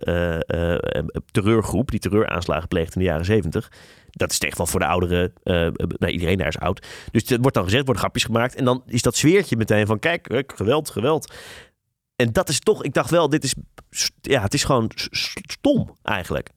terreurgroep 1.32 1.92
die 1.92 2.00
terreuraanslagen 2.00 2.68
pleegt 2.68 2.96
in 2.96 3.02
de 3.02 3.08
jaren 3.08 3.26
zeventig. 3.26 3.72
Dat 4.10 4.32
is 4.32 4.40
echt 4.40 4.58
wel 4.58 4.68
voor 4.68 4.80
de 4.80 4.86
ouderen. 4.86 5.34
nou, 5.44 6.08
iedereen 6.08 6.38
daar 6.38 6.48
is 6.48 6.60
oud. 6.60 6.88
Dus 7.12 7.30
het 7.30 7.42
wordt 7.42 7.56
dan 7.56 7.64
gezegd, 7.64 7.84
worden 7.84 8.02
grapjes 8.02 8.24
gemaakt. 8.24 8.56
En 8.56 8.66
dan 8.66 8.84
is 8.88 9.02
dat 9.02 9.16
sfeertje 9.16 9.58
meteen 9.58 9.86
van: 9.86 10.00
kijk, 10.00 10.52
geweld, 10.56 10.90
geweld. 10.90 11.34
En 12.16 12.32
dat 12.32 12.50
is 12.50 12.60
toch, 12.60 12.84
ik 12.84 12.94
dacht 12.94 13.10
wel, 13.10 13.30
dit 13.30 13.44
is, 13.44 13.56
ja, 14.22 14.42
het 14.42 14.54
is 14.54 14.64
gewoon 14.64 14.92
stom 15.32 15.96
eigenlijk. 16.02 16.50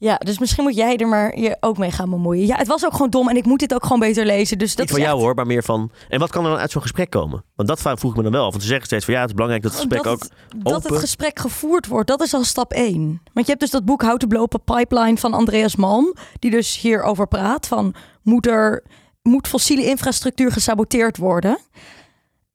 Ja, 0.00 0.16
dus 0.16 0.38
misschien 0.38 0.64
moet 0.64 0.74
jij 0.76 0.96
er 0.96 1.08
maar 1.08 1.38
je 1.38 1.56
ook 1.60 1.78
mee 1.78 1.90
gaan 1.90 2.10
bemoeien. 2.10 2.46
Ja, 2.46 2.56
het 2.56 2.66
was 2.66 2.84
ook 2.84 2.92
gewoon 2.92 3.10
dom 3.10 3.28
en 3.28 3.36
ik 3.36 3.44
moet 3.44 3.58
dit 3.58 3.74
ook 3.74 3.82
gewoon 3.82 3.98
beter 3.98 4.26
lezen. 4.26 4.58
Dus 4.58 4.70
dat 4.70 4.78
Niet 4.78 4.88
van 4.90 4.98
is 4.98 5.04
jou 5.04 5.16
echt- 5.16 5.24
hoor, 5.26 5.34
maar 5.34 5.46
meer 5.46 5.62
van. 5.62 5.90
En 6.08 6.18
wat 6.18 6.30
kan 6.30 6.44
er 6.44 6.50
dan 6.50 6.58
uit 6.58 6.70
zo'n 6.70 6.82
gesprek 6.82 7.10
komen? 7.10 7.44
Want 7.54 7.68
dat 7.68 7.80
vroeg 7.80 8.10
ik 8.10 8.16
me 8.16 8.22
dan 8.22 8.32
wel. 8.32 8.50
Want 8.50 8.62
ze 8.62 8.68
zeggen 8.68 8.86
steeds 8.86 9.04
van 9.04 9.14
ja, 9.14 9.20
het 9.20 9.28
is 9.28 9.34
belangrijk 9.34 9.64
dat 9.64 9.72
het 9.72 9.80
gesprek 9.80 10.02
dat 10.04 10.12
ook. 10.12 10.20
het, 10.22 10.32
dat 10.64 10.74
het 10.74 10.86
open- 10.86 11.00
gesprek 11.00 11.38
gevoerd 11.38 11.86
wordt, 11.86 12.08
dat 12.08 12.20
is 12.22 12.34
al 12.34 12.44
stap 12.44 12.72
1. 12.72 13.22
Want 13.32 13.46
je 13.46 13.52
hebt 13.52 13.60
dus 13.60 13.70
dat 13.70 13.84
boek 13.84 14.02
How 14.02 14.16
to 14.16 14.26
Blow 14.26 14.46
Pipeline 14.64 15.16
van 15.16 15.32
Andreas 15.34 15.76
Malm, 15.76 16.14
die 16.38 16.50
dus 16.50 16.80
hierover 16.80 17.26
praat 17.28 17.66
van 17.66 17.94
moet 18.22 18.46
er 18.46 18.84
moet 19.22 19.48
fossiele 19.48 19.84
infrastructuur 19.86 20.52
gesaboteerd 20.52 21.16
worden. 21.16 21.58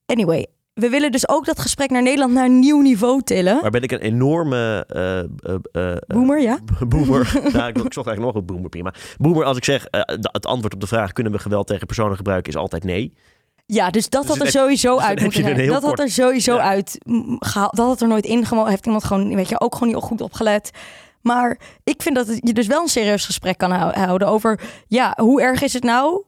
Anyway, 0.06 0.46
we 0.74 0.90
willen 0.90 1.12
dus 1.12 1.30
ook 1.30 1.46
dat 1.46 1.60
gesprek 1.60 1.90
naar 1.90 2.02
Nederland 2.02 2.34
naar 2.34 2.46
een 2.46 2.60
nieuw 2.60 2.82
niveau 2.82 3.22
tillen. 3.22 3.58
Maar 3.62 3.70
ben 3.72 3.82
ik 3.82 3.92
een 3.92 4.00
enorme. 4.00 4.86
eh, 4.88 5.20
eh, 5.20 5.26
eh, 5.72 5.92
eh, 5.92 5.98
Boomer, 6.08 6.42
ja? 6.42 6.60
Boomer. 6.88 7.32
nou, 7.54 7.68
ik, 7.68 7.78
ik 7.78 7.94
zocht 7.94 8.08
eigenlijk 8.08 8.20
nog 8.20 8.36
een 8.36 8.46
boomer, 8.46 8.70
prima. 8.70 8.94
Boomer, 9.18 9.44
als 9.46 9.58
ik 9.58 9.64
zeg, 9.64 9.88
het 10.32 10.46
antwoord 10.46 10.74
op 10.74 10.80
de 10.80 10.88
vraag... 10.88 11.12
kunnen 11.12 11.32
we 11.32 11.40
geweld 11.40 11.68
tegen 11.68 11.88
personen 11.88 12.16
gebruiken, 12.16 12.54
is 12.54 12.58
altijd 12.60 12.84
nee. 12.84 13.14
Ja, 13.66 13.90
dus 13.90 14.10
dat 14.10 14.22
Dus 14.22 14.30
had 14.32 14.40
er 14.40 14.44
heb- 14.46 14.54
sowieso 14.54 14.96
dus 14.96 15.04
uit 15.06 15.22
moeten 15.22 15.44
zijn. 15.44 15.68
Dat 15.68 15.84
had 15.84 16.00
er 16.00 16.10
sowieso 16.10 16.56
Ja. 16.56 16.62
uit 16.62 16.98
gehaald. 17.40 17.76
Dat 17.76 17.88
had 17.88 18.02
er 18.02 18.08
nooit 18.08 18.26
ingemogen. 18.26 18.70
Heeft 18.70 18.86
iemand 18.86 19.04
gewoon, 19.04 19.36
weet 19.36 19.50
je, 19.50 19.60
ook 19.60 19.74
gewoon 19.76 19.94
niet 19.94 20.04
goed 20.04 20.22
opgelet. 20.22 20.72
Maar 21.22 21.60
ik 21.84 22.02
vind 22.02 22.16
dat 22.16 22.28
je 22.40 22.54
dus 22.54 22.68
wel 22.68 22.82
een 22.82 22.88
serieus 22.88 23.26
gesprek 23.26 23.58
kan 23.58 23.72
hou- 23.72 23.94
houden 24.00 24.28
over... 24.28 24.60
ja, 24.88 25.14
hoe 25.22 25.42
erg 25.42 25.62
is 25.62 25.74
het 25.74 25.84
nou 25.84 26.24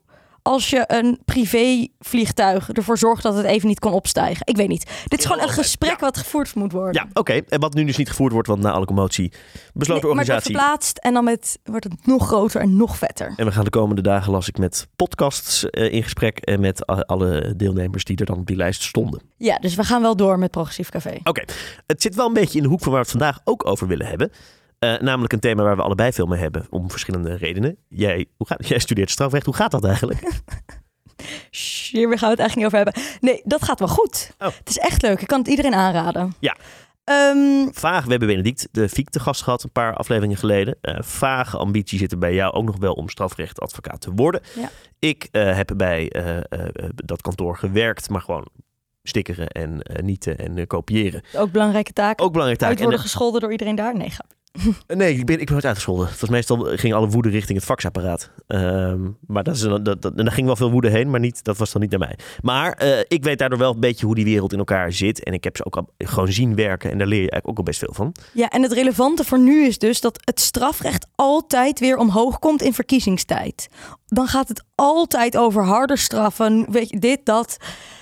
als 0.46 0.70
je 0.70 0.84
een 0.88 1.20
privévliegtuig 1.26 2.70
ervoor 2.70 2.98
zorgt 2.98 3.24
dat 3.24 3.36
het 3.36 3.46
even 3.46 3.68
niet 3.68 3.80
kon 3.80 3.92
opstijgen? 3.92 4.46
Ik 4.46 4.56
weet 4.56 4.68
niet. 4.68 4.90
Dit 5.06 5.20
is 5.20 5.26
gewoon 5.26 5.42
een 5.42 5.50
gesprek 5.50 5.90
ja. 5.90 5.98
wat 6.00 6.18
gevoerd 6.18 6.56
moet 6.56 6.72
worden. 6.72 6.94
Ja, 6.94 7.08
oké. 7.14 7.34
En 7.34 7.60
wat 7.60 7.74
nu 7.74 7.84
dus 7.84 7.98
niet 7.98 8.10
gevoerd 8.10 8.32
wordt, 8.32 8.48
want 8.48 8.62
na 8.62 8.72
alle 8.72 8.86
commotie... 8.86 9.32
besloot 9.74 10.02
de 10.02 10.08
Nee, 10.08 10.16
maar 10.16 10.24
organisatie... 10.24 10.56
verplaatst 10.56 10.98
en 10.98 11.14
dan 11.14 11.24
met, 11.24 11.60
wordt 11.64 11.84
het 11.84 12.06
nog 12.06 12.28
groter 12.28 12.62
en 12.62 12.75
nog 12.75 12.98
vetter. 12.98 13.34
En 13.36 13.46
we 13.46 13.52
gaan 13.52 13.64
de 13.64 13.70
komende 13.70 14.02
dagen, 14.02 14.32
las 14.32 14.48
ik, 14.48 14.58
met 14.58 14.88
podcasts 14.96 15.70
eh, 15.70 15.94
in 15.94 16.04
gesprek... 16.04 16.38
en 16.38 16.60
met 16.60 16.86
alle 16.86 17.54
deelnemers 17.56 18.04
die 18.04 18.18
er 18.18 18.25
dan 18.25 18.38
op 18.38 18.48
die 18.48 18.56
lijst 18.56 18.84
stonden. 18.84 19.22
Ja, 19.38 19.58
dus 19.58 19.75
we 19.75 19.84
gaan 19.84 20.02
wel 20.02 20.16
door 20.16 20.40
met 20.40 20.52
Progressief 20.52 20.90
Café. 20.90 21.18
Oké, 21.24 21.44
het 21.88 22.02
zit 22.02 22.16
wel 22.16 22.28
een 22.28 22.34
beetje 22.34 22.58
in 22.58 22.64
de 22.64 22.70
hoek 22.70 22.82
van 22.82 22.92
waar 22.92 23.02
we 23.02 23.08
het 23.08 23.18
vandaag 23.18 23.40
ook 23.44 23.66
over 23.66 23.88
willen 23.88 24.08
hebben. 24.08 24.32
Eh, 24.86 25.01
namelijk 25.01 25.34
een 25.34 25.39
thema 25.39 25.63
waar 25.63 25.75
we 25.75 25.82
allebei 25.82 26.12
veel 26.12 26.25
mee 26.25 26.39
hebben, 26.39 26.65
om 26.70 26.89
verschillende 26.89 27.36
redenen. 27.36 27.77
Jij, 27.88 28.25
hoe 28.38 28.48
gaat, 28.48 28.68
jij 28.68 28.80
studeert 28.80 29.10
strafrecht, 29.10 29.46
hoe 29.46 29.56
gaat 29.56 29.72
dat 29.72 29.86
eigenlijk? 29.86 30.20
Hier 31.92 32.08
gaan 32.18 32.30
we 32.30 32.36
het 32.36 32.39
eigenlijk 32.39 32.56
niet 32.56 32.65
over 32.65 32.77
hebben. 32.77 33.04
Nee, 33.22 33.42
dat 33.44 33.63
gaat 33.63 33.80
wel 33.80 33.88
goed. 33.88 34.32
Oh. 34.39 34.48
Het 34.48 34.70
is 34.70 34.77
echt 34.77 35.01
leuk. 35.01 35.22
Ik 35.22 35.27
kan 35.27 35.39
het 35.39 35.48
iedereen 35.48 35.74
aanraden. 35.74 36.36
Ja. 36.39 36.56
Ehm, 37.04 37.68
Vaag, 37.72 38.04
we 38.04 38.10
hebben 38.10 38.27
Benedict 38.27 38.68
de 38.72 38.89
Fiek 38.89 39.10
te 39.10 39.20
gast 39.20 39.44
gehad 39.44 39.63
een 39.63 39.72
paar 39.72 39.96
afleveringen 39.96 40.38
geleden. 40.38 40.77
Eh, 40.82 41.01
vage 41.01 41.58
ambitie 41.58 42.00
zit 42.00 42.12
er 42.12 42.18
bij 42.18 42.34
jou 42.34 42.54
ook 42.54 42.65
nog 42.65 42.77
wel 42.77 42.94
om 42.94 43.10
strafrechtadvocaat 43.10 44.01
te 44.01 44.12
worden. 44.15 44.42
Ja. 44.56 44.70
Ik 45.00 45.27
eh, 45.32 45.56
heb 45.56 45.74
bij 45.77 46.12
dat 46.96 47.22
kantoor 47.22 47.58
gewerkt, 47.58 48.10
maar 48.10 48.22
gewoon 48.22 48.48
stickeren 49.08 49.48
en 49.48 49.82
eh, 49.82 50.04
nieten 50.04 50.38
en 50.38 50.68
kopiëren. 50.68 51.24
ook 51.36 51.51
belangrijke 51.51 51.94
taak. 51.94 52.22
Ook 52.22 52.32
belangrijk 52.32 52.60
taak. 52.60 52.70
Uit 52.70 52.80
worden 52.80 52.98
En, 52.98 53.04
gescholden 53.04 53.42
door 53.42 53.51
iedereen 53.51 53.75
daar? 53.75 53.98
Nee, 53.98 54.10
grap. 54.10 54.35
nee, 54.88 55.18
ik 55.18 55.26
ben, 55.26 55.40
ik 55.40 55.46
ben 55.46 55.54
nooit 55.54 55.66
uitgescholden. 55.66 56.08
Het 56.08 56.20
was 56.20 56.30
meestal 56.30 56.58
ging 56.58 56.94
alle 56.94 57.08
woede 57.08 57.30
richting 57.30 57.58
het 57.58 57.68
faxapparaat. 57.68 58.30
Ehm, 58.48 59.02
maar 59.28 59.44
dat 59.44 59.56
is, 59.56 59.62
dat, 59.62 59.86
dat, 59.86 60.06
en 60.06 60.26
daar 60.26 60.32
ging 60.32 60.48
wel 60.48 60.56
veel 60.56 60.72
woede 60.72 60.90
heen, 60.90 61.10
maar 61.10 61.20
niet, 61.20 61.44
dat 61.44 61.58
was 61.58 61.72
dan 61.72 61.82
niet 61.82 61.90
naar 61.90 62.00
mij. 62.00 62.18
Maar 62.42 62.74
eh, 62.74 63.00
ik 63.08 63.24
weet 63.24 63.38
daardoor 63.38 63.60
wel 63.60 63.74
een 63.74 63.80
beetje 63.80 64.06
hoe 64.06 64.16
die 64.16 64.24
wereld 64.24 64.54
in 64.54 64.60
elkaar 64.60 64.92
zit. 64.92 65.24
En 65.24 65.34
ik 65.34 65.44
heb 65.44 65.58
ze 65.58 65.66
ook 65.66 65.76
al 65.76 65.90
gewoon 65.98 66.32
zien 66.32 66.56
werken 66.56 66.92
en 66.92 66.98
daar 66.98 67.08
leer 67.08 67.22
je 67.22 67.32
eigenlijk 67.32 67.48
ook 67.48 67.58
al 67.58 67.64
best 67.64 67.80
veel 67.80 67.94
van. 67.94 68.16
Ja, 68.34 68.50
en 68.50 68.62
het 68.62 68.72
relevante 68.72 69.24
voor 69.24 69.40
nu 69.40 69.66
is 69.66 69.78
dus 69.78 70.02
dat 70.02 70.20
het 70.24 70.40
strafrecht 70.40 71.08
altijd 71.16 71.80
weer 71.80 71.98
omhoog 71.98 72.40
komt 72.40 72.62
in 72.62 72.74
verkiezingstijd. 72.74 73.68
Dan 74.06 74.28
gaat 74.28 74.48
het 74.48 74.64
altijd 74.76 75.38
over 75.38 75.64
harder 75.64 75.98
straffen, 75.98 76.66
weet 76.72 76.90
je, 76.90 77.00
dit, 77.00 77.26
dat. 77.26 77.58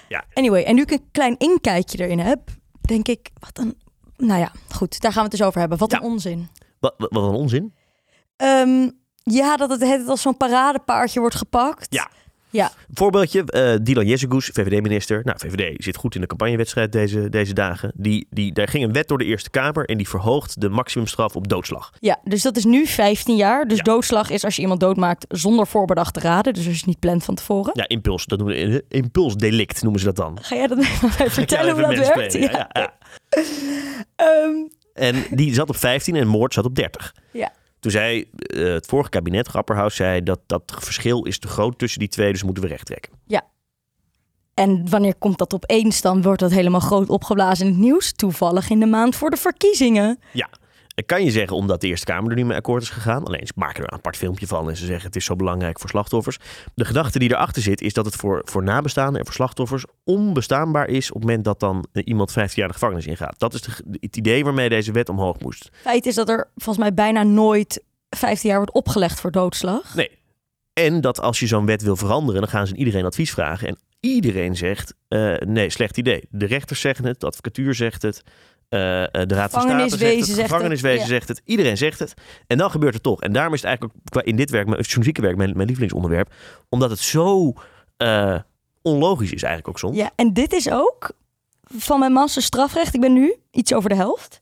Ja. 0.09 0.23
Anyway, 0.33 0.63
en 0.63 0.75
nu 0.75 0.81
ik 0.81 0.91
een 0.91 1.07
klein 1.11 1.37
inkijkje 1.37 2.03
erin 2.03 2.19
heb, 2.19 2.39
denk 2.81 3.07
ik, 3.07 3.29
wat 3.39 3.65
een... 3.65 3.81
Nou 4.25 4.39
ja, 4.39 4.51
goed, 4.75 5.01
daar 5.01 5.11
gaan 5.11 5.23
we 5.23 5.29
het 5.29 5.37
dus 5.37 5.47
over 5.47 5.59
hebben. 5.59 5.77
Wat 5.77 5.91
Ja. 5.91 5.97
een 5.97 6.03
onzin. 6.03 6.49
Wat, 6.79 6.93
wat 6.97 7.11
wat 7.13 7.23
een 7.23 7.35
onzin. 7.35 7.73
Ehm, 8.35 8.89
ja, 9.23 9.55
dat 9.57 9.69
het, 9.69 9.81
het 9.81 10.07
als 10.07 10.21
zo'n 10.21 10.37
paradepaardje 10.37 11.19
wordt 11.19 11.35
gepakt. 11.35 11.93
Ja. 11.93 12.09
Ja, 12.53 12.71
Voorbeeldje, 12.93 13.43
eh 13.45 13.73
Dylan 13.81 14.05
Jezegoes, 14.05 14.49
VVD-minister. 14.53 15.21
Nou, 15.23 15.37
VVD 15.39 15.83
zit 15.83 15.95
goed 15.95 16.15
in 16.15 16.21
de 16.21 16.27
campagnewedstrijd 16.27 16.91
deze, 16.91 17.29
deze 17.29 17.53
dagen. 17.53 17.91
Die, 17.95 18.27
die, 18.29 18.53
daar 18.53 18.67
ging 18.67 18.83
een 18.83 18.93
wet 18.93 19.07
door 19.07 19.17
de 19.17 19.25
Eerste 19.25 19.49
Kamer 19.49 19.85
en 19.85 19.97
die 19.97 20.07
verhoogt 20.09 20.61
de 20.61 20.69
maximumstraf 20.69 21.35
op 21.35 21.47
doodslag. 21.47 21.91
ja, 21.99 22.19
dus 22.23 22.41
dat 22.41 22.57
is 22.57 22.63
nu 22.65 22.85
15 22.87 23.35
jaar. 23.35 23.67
Dus 23.67 23.77
Ja. 23.77 23.83
doodslag 23.83 24.29
is 24.29 24.43
als 24.43 24.55
je 24.55 24.61
iemand 24.61 24.79
doodmaakt 24.79 25.25
zonder 25.29 25.67
voorbedachte 25.67 26.19
raden. 26.19 26.53
Dus 26.53 26.63
als 26.63 26.71
je 26.73 26.77
het 26.79 26.87
niet 26.87 26.99
plant 26.99 27.23
van 27.23 27.35
tevoren. 27.35 27.71
Ja, 27.75 27.87
impuls. 27.87 28.25
Dat 28.25 28.39
noemen 28.39 28.55
we, 28.57 28.83
eh, 28.89 28.97
impulsdelict 28.99 29.81
noemen 29.81 29.99
ze 29.99 30.05
dat 30.05 30.15
dan. 30.15 30.37
Ga 30.41 30.55
jij 30.55 30.67
dat 30.67 30.77
even 30.79 31.09
vertellen 31.31 31.73
hoe 31.85 31.95
dat 31.95 32.15
werkt? 32.15 32.33
ja. 32.33 32.69
Ehm, 34.15 34.55
En 34.93 35.15
die 35.31 35.53
zat 35.53 35.69
op 35.69 35.75
15 35.75 36.15
en 36.15 36.27
moord 36.27 36.53
zat 36.53 36.65
op 36.65 36.75
30. 36.75 37.15
Ja. 37.31 37.51
Toen 37.83 37.91
zei 37.91 38.29
eh, 38.35 38.63
het 38.63 38.85
vorige 38.85 39.09
kabinet, 39.09 39.47
Grapperhaus, 39.47 39.95
zei 39.95 40.23
dat 40.23 40.39
dat 40.45 40.73
verschil 40.79 41.23
is 41.23 41.39
te 41.39 41.47
groot 41.47 41.77
tussen 41.77 41.99
die 41.99 42.07
twee, 42.07 42.31
dus 42.31 42.43
moeten 42.43 42.63
we 42.63 42.69
recht 42.69 42.85
trekken. 42.85 43.11
En 44.53 44.89
wanneer 44.89 45.15
komt 45.15 45.37
dat 45.37 45.53
opeens? 45.53 46.01
Dan 46.01 46.21
wordt 46.21 46.39
dat 46.39 46.51
helemaal 46.51 46.79
groot 46.79 47.09
opgeblazen 47.09 47.65
in 47.65 47.71
het 47.71 47.81
nieuws. 47.81 48.13
Toevallig 48.13 48.69
in 48.69 48.79
de 48.79 48.85
maand 48.85 49.15
voor 49.15 49.29
de 49.29 49.37
verkiezingen. 49.37 50.19
Ik 50.95 51.07
kan 51.07 51.23
je 51.23 51.31
zeggen 51.31 51.57
omdat 51.57 51.81
de 51.81 51.87
Eerste 51.87 52.05
Kamer 52.05 52.29
er 52.29 52.35
nu 52.35 52.45
mee 52.45 52.57
akkoord 52.57 52.81
is 52.81 52.89
gegaan. 52.89 53.23
Alleen 53.23 53.47
ze 53.47 53.53
maken 53.55 53.83
er 53.83 53.91
een 53.91 53.97
apart 53.97 54.17
filmpje 54.17 54.47
van 54.47 54.69
en 54.69 54.77
ze 54.77 54.85
zeggen 54.85 55.05
het 55.05 55.15
is 55.15 55.25
zo 55.25 55.35
belangrijk 55.35 55.79
voor 55.79 55.89
slachtoffers. 55.89 56.37
De 56.75 56.85
gedachte 56.85 57.19
die 57.19 57.31
erachter 57.31 57.61
zit 57.61 57.81
is 57.81 57.93
dat 57.93 58.05
het 58.05 58.15
voor, 58.15 58.41
voor 58.45 58.63
nabestaanden 58.63 59.19
en 59.19 59.25
voor 59.25 59.33
slachtoffers 59.33 59.85
onbestaanbaar 60.03 60.87
is 60.87 61.07
op 61.09 61.15
het 61.15 61.23
moment 61.23 61.43
dat 61.43 61.59
dan 61.59 61.85
iemand 61.91 62.31
15 62.31 62.59
jaar 62.59 62.67
de 62.67 62.73
gevangenis 62.73 63.05
ingaat. 63.05 63.39
Dat 63.39 63.53
is 63.53 63.61
de, 63.61 63.71
het 63.99 64.17
idee 64.17 64.43
waarmee 64.43 64.69
deze 64.69 64.91
wet 64.91 65.09
omhoog 65.09 65.39
moest. 65.39 65.69
Feit 65.71 66.05
is 66.05 66.15
dat 66.15 66.29
er 66.29 66.49
volgens 66.55 66.85
mij 66.85 66.93
bijna 66.93 67.23
nooit 67.23 67.83
15 68.09 68.49
jaar 68.49 68.57
wordt 68.57 68.73
opgelegd 68.73 69.19
voor 69.19 69.31
doodslag. 69.31 69.95
Nee. 69.95 70.11
En 70.73 71.01
dat 71.01 71.21
als 71.21 71.39
je 71.39 71.47
zo'n 71.47 71.65
wet 71.65 71.81
wil 71.81 71.95
veranderen, 71.95 72.41
dan 72.41 72.49
gaan 72.49 72.67
ze 72.67 72.75
iedereen 72.75 73.05
advies 73.05 73.31
vragen. 73.31 73.67
En 73.67 73.77
iedereen 73.99 74.55
zegt, 74.55 74.93
eh, 75.07 75.35
nee, 75.37 75.69
slecht 75.69 75.97
idee. 75.97 76.27
De 76.29 76.45
rechters 76.45 76.81
zeggen 76.81 77.05
het, 77.05 77.19
de 77.19 77.25
advocatuur 77.25 77.75
zegt 77.75 78.01
het, 78.01 78.23
eh, 78.73 79.03
eh, 79.03 79.27
de 79.27 79.35
Raad 79.35 79.51
van 79.51 79.61
State 79.61 79.89
zegt 79.89 80.01
het, 80.01 80.01
Gevangeniswezen 80.01 80.17
het 80.17 80.25
zegt 80.25 80.37
het, 80.37 80.47
gevangeniswezen 80.47 81.01
ja. 81.01 81.07
zegt 81.07 81.27
het. 81.27 81.41
Iedereen 81.45 81.77
zegt 81.77 81.99
het. 81.99 82.13
En 82.47 82.57
dan 82.57 82.71
gebeurt 82.71 82.93
het 82.93 83.03
toch. 83.03 83.21
En 83.21 83.33
daarom 83.33 83.53
is 83.53 83.61
het 83.61 83.69
eigenlijk 83.69 83.97
ook 83.97 84.11
qua 84.11 84.23
in 84.23 84.35
dit 84.35 84.49
werk, 84.49 84.65
mijn 84.65 84.77
het 84.77 84.85
journalistieke 84.85 85.21
werk, 85.21 85.37
mijn, 85.37 85.51
mijn 85.53 85.67
lievelingsonderwerp. 85.67 86.33
Omdat 86.69 86.89
het 86.89 86.99
zo 86.99 87.53
eh, 87.97 88.39
onlogisch 88.81 89.31
is 89.31 89.43
eigenlijk 89.43 89.67
ook 89.67 89.79
soms. 89.79 89.97
Ja, 89.97 90.11
en 90.15 90.33
dit 90.33 90.53
is 90.53 90.71
ook 90.71 91.11
van 91.63 91.99
mijn 91.99 92.11
master 92.11 92.41
strafrecht. 92.41 92.93
Ik 92.93 93.01
ben 93.01 93.13
nu 93.13 93.35
iets 93.51 93.73
over 93.73 93.89
de 93.89 93.95
helft. 93.95 94.41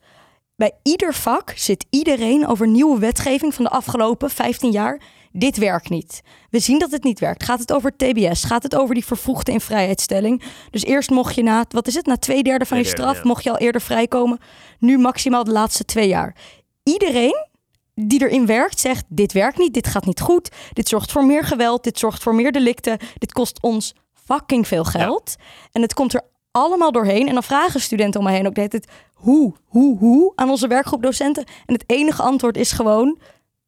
Bij 0.55 0.71
ieder 0.83 1.13
vak 1.13 1.53
zit 1.55 1.85
iedereen 1.89 2.47
over 2.47 2.67
nieuwe 2.67 2.99
wetgeving 2.99 3.53
van 3.53 3.63
de 3.63 3.69
afgelopen 3.69 4.29
15 4.29 4.71
jaar. 4.71 5.01
Dit 5.31 5.57
werkt 5.57 5.89
niet. 5.89 6.21
We 6.49 6.59
zien 6.59 6.79
dat 6.79 6.91
het 6.91 7.03
niet 7.03 7.19
werkt. 7.19 7.43
Gaat 7.43 7.59
het 7.59 7.73
over 7.73 7.95
TBS? 7.95 8.43
Gaat 8.43 8.63
het 8.63 8.75
over 8.75 8.93
die 8.93 9.05
vervroegde 9.05 9.51
invrijheidstelling? 9.51 10.43
Dus 10.69 10.83
eerst 10.83 11.09
mocht 11.09 11.35
je 11.35 11.43
na, 11.43 11.65
wat 11.69 11.87
is 11.87 11.95
het, 11.95 12.05
na 12.05 12.17
twee 12.17 12.43
derde 12.43 12.65
van 12.65 12.77
je 12.77 12.83
straf, 12.83 13.15
ja. 13.15 13.21
mocht 13.23 13.43
je 13.43 13.49
al 13.49 13.57
eerder 13.57 13.81
vrijkomen. 13.81 14.39
Nu 14.79 14.97
maximaal 14.97 15.43
de 15.43 15.51
laatste 15.51 15.85
twee 15.85 16.07
jaar. 16.07 16.35
Iedereen 16.83 17.49
die 17.95 18.21
erin 18.21 18.45
werkt 18.45 18.79
zegt, 18.79 19.05
dit 19.07 19.31
werkt 19.31 19.57
niet, 19.57 19.73
dit 19.73 19.87
gaat 19.87 20.05
niet 20.05 20.21
goed. 20.21 20.49
Dit 20.73 20.87
zorgt 20.87 21.11
voor 21.11 21.25
meer 21.25 21.43
geweld, 21.43 21.83
dit 21.83 21.99
zorgt 21.99 22.23
voor 22.23 22.35
meer 22.35 22.51
delicten. 22.51 22.97
Dit 23.17 23.31
kost 23.31 23.61
ons 23.61 23.95
fucking 24.13 24.67
veel 24.67 24.83
geld. 24.83 25.35
En 25.71 25.81
het 25.81 25.93
komt 25.93 26.13
er 26.13 26.21
allemaal 26.51 26.91
doorheen. 26.91 27.27
En 27.27 27.33
dan 27.33 27.43
vragen 27.43 27.79
studenten 27.79 28.19
om 28.19 28.25
me 28.25 28.31
heen 28.31 28.47
ook 28.47 28.55
de 28.55 28.59
hele 28.59 28.71
tijd, 28.71 28.87
hoe, 29.13 29.53
hoe, 29.65 29.97
hoe 29.97 30.31
aan 30.35 30.49
onze 30.49 30.67
werkgroep 30.67 31.01
docenten. 31.01 31.43
En 31.65 31.73
het 31.73 31.83
enige 31.87 32.21
antwoord 32.21 32.57
is 32.57 32.71
gewoon 32.71 33.19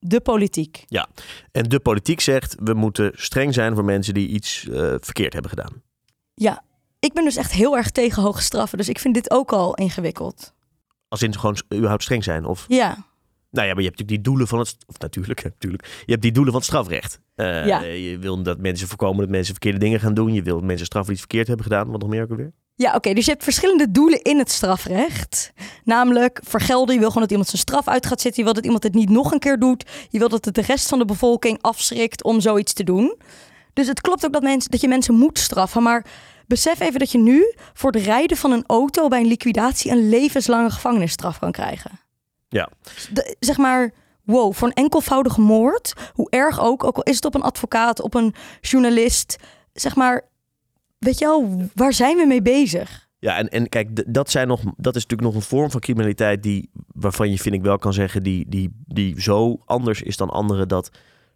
de 0.05 0.21
politiek. 0.21 0.83
En 1.51 1.63
de 1.63 1.79
politiek 1.79 2.19
zegt, 2.19 2.55
we 2.63 2.73
moeten 2.73 3.11
streng 3.15 3.53
zijn 3.53 3.75
voor 3.75 3.85
mensen 3.85 4.13
die 4.13 4.27
iets 4.27 4.67
eh, 4.69 4.93
verkeerd 4.99 5.33
hebben 5.33 5.51
gedaan. 5.51 5.81
Ja, 6.33 6.63
ik 6.99 7.13
ben 7.13 7.23
dus 7.23 7.35
echt 7.35 7.51
heel 7.51 7.77
erg 7.77 7.91
tegen 7.91 8.23
hoge 8.23 8.41
straffen. 8.41 8.77
Dus 8.77 8.89
ik 8.89 8.99
vind 8.99 9.13
dit 9.13 9.31
ook 9.31 9.51
al 9.51 9.75
ingewikkeld. 9.75 10.53
Als 11.07 11.21
in 11.21 11.35
gewoon 11.35 11.57
überhaupt 11.73 12.03
streng 12.03 12.23
zijn. 12.23 12.45
Of, 12.45 12.65
Ja, 12.67 13.05
nou 13.53 13.67
ja, 13.67 13.73
maar 13.73 13.83
je 13.83 13.89
hebt 13.89 13.99
natuurlijk 13.99 14.09
die 14.09 14.21
doelen 14.21 14.47
van 14.47 14.59
het... 14.59 14.77
Of 14.87 14.99
natuurlijk, 14.99 15.43
natuurlijk. 15.59 16.03
Je 16.05 16.11
hebt 16.11 16.21
die 16.21 16.31
doelen 16.31 16.51
van 16.51 16.61
het 16.61 16.69
strafrecht. 16.69 17.19
Eh, 17.35 17.65
Ja. 17.65 17.81
Je 17.81 18.17
wil 18.17 18.43
dat 18.43 18.59
mensen 18.59 18.87
voorkomen 18.87 19.19
dat 19.19 19.29
mensen 19.29 19.51
verkeerde 19.51 19.77
dingen 19.77 19.99
gaan 19.99 20.13
doen. 20.13 20.33
Je 20.33 20.41
wil 20.41 20.55
dat 20.55 20.63
mensen 20.63 20.85
straffen 20.85 21.13
die 21.13 21.21
iets 21.21 21.29
verkeerd 21.29 21.47
hebben 21.47 21.65
gedaan. 21.65 21.91
Wat 21.91 22.01
nog 22.01 22.09
meer 22.09 22.23
ook 22.23 22.29
alweer? 22.29 22.51
Ja, 22.75 22.95
oké. 22.95 23.13
dus 23.13 23.25
je 23.25 23.31
hebt 23.31 23.43
verschillende 23.43 23.91
doelen 23.91 24.21
in 24.21 24.37
het 24.37 24.51
strafrecht. 24.51 25.53
Namelijk 25.83 26.39
vergelden. 26.43 26.93
Je 26.93 26.99
wil 26.99 27.07
gewoon 27.07 27.21
dat 27.23 27.31
iemand 27.31 27.49
zijn 27.49 27.61
straf 27.61 27.87
uit 27.87 28.05
gaat 28.05 28.21
zitten. 28.21 28.39
Je 28.39 28.45
wil 28.45 28.53
dat 28.53 28.65
iemand 28.65 28.83
het 28.83 28.93
niet 28.93 29.09
nog 29.09 29.31
een 29.31 29.39
keer 29.39 29.59
doet. 29.59 29.89
Je 30.09 30.19
wil 30.19 30.29
dat 30.29 30.45
het 30.45 30.55
de 30.55 30.61
rest 30.61 30.87
van 30.87 30.99
de 30.99 31.05
bevolking 31.05 31.57
afschrikt 31.61 32.23
om 32.23 32.41
zoiets 32.41 32.73
te 32.73 32.83
doen. 32.83 33.15
Dus 33.73 33.87
het 33.87 34.01
klopt 34.01 34.25
ook 34.25 34.33
dat, 34.33 34.41
mensen, 34.41 34.71
dat 34.71 34.81
je 34.81 34.87
mensen 34.87 35.13
moet 35.13 35.39
straffen. 35.39 35.83
Maar 35.83 36.05
besef 36.47 36.79
even 36.79 36.99
dat 36.99 37.11
je 37.11 37.17
nu 37.17 37.53
voor 37.73 37.91
het 37.91 38.01
rijden 38.01 38.37
van 38.37 38.51
een 38.51 38.63
auto 38.67 39.07
bij 39.07 39.19
een 39.19 39.27
liquidatie 39.27 39.91
een 39.91 40.09
levenslange 40.09 40.69
gevangenisstraf 40.69 41.39
kan 41.39 41.51
krijgen. 41.51 41.91
Ja. 42.49 42.69
De- 43.13 43.35
zeg 43.39 43.57
maar, 43.57 43.91
wow, 44.23 44.53
voor 44.53 44.67
een 44.67 44.73
enkelvoudige 44.73 45.41
moord, 45.41 45.93
hoe 46.13 46.29
erg 46.29 46.59
ook, 46.61 46.83
ook 46.83 46.95
al 46.95 47.03
is 47.03 47.15
het 47.15 47.25
op 47.25 47.35
een 47.35 47.41
advocaat, 47.41 48.01
op 48.01 48.13
een 48.13 48.33
journalist, 48.61 49.35
zeg 49.73 49.95
maar, 49.95 50.21
weet 50.97 51.19
je 51.19 51.25
wel, 51.25 51.69
waar 51.75 51.93
zijn 51.93 52.17
we 52.17 52.25
mee 52.25 52.41
bezig? 52.41 53.02
Ja, 53.23 53.37
en, 53.37 53.49
en 53.49 53.69
kijk, 53.69 54.13
dat, 54.13 54.29
zijn 54.29 54.47
nog, 54.47 54.59
dat 54.77 54.95
is 54.95 55.01
natuurlijk 55.01 55.21
nog 55.21 55.35
een 55.35 55.47
vorm 55.47 55.71
van 55.71 55.79
criminaliteit 55.79 56.43
die, 56.43 56.69
waarvan 56.87 57.29
je, 57.29 57.37
vind 57.37 57.55
ik 57.55 57.61
wel 57.61 57.77
kan 57.77 57.93
zeggen, 57.93 58.23
die, 58.23 58.45
die, 58.49 58.69
die 58.85 59.21
zo 59.21 59.59
anders 59.65 60.01
is 60.01 60.17
dan 60.17 60.29
anderen, 60.29 60.67
dat 60.67 60.91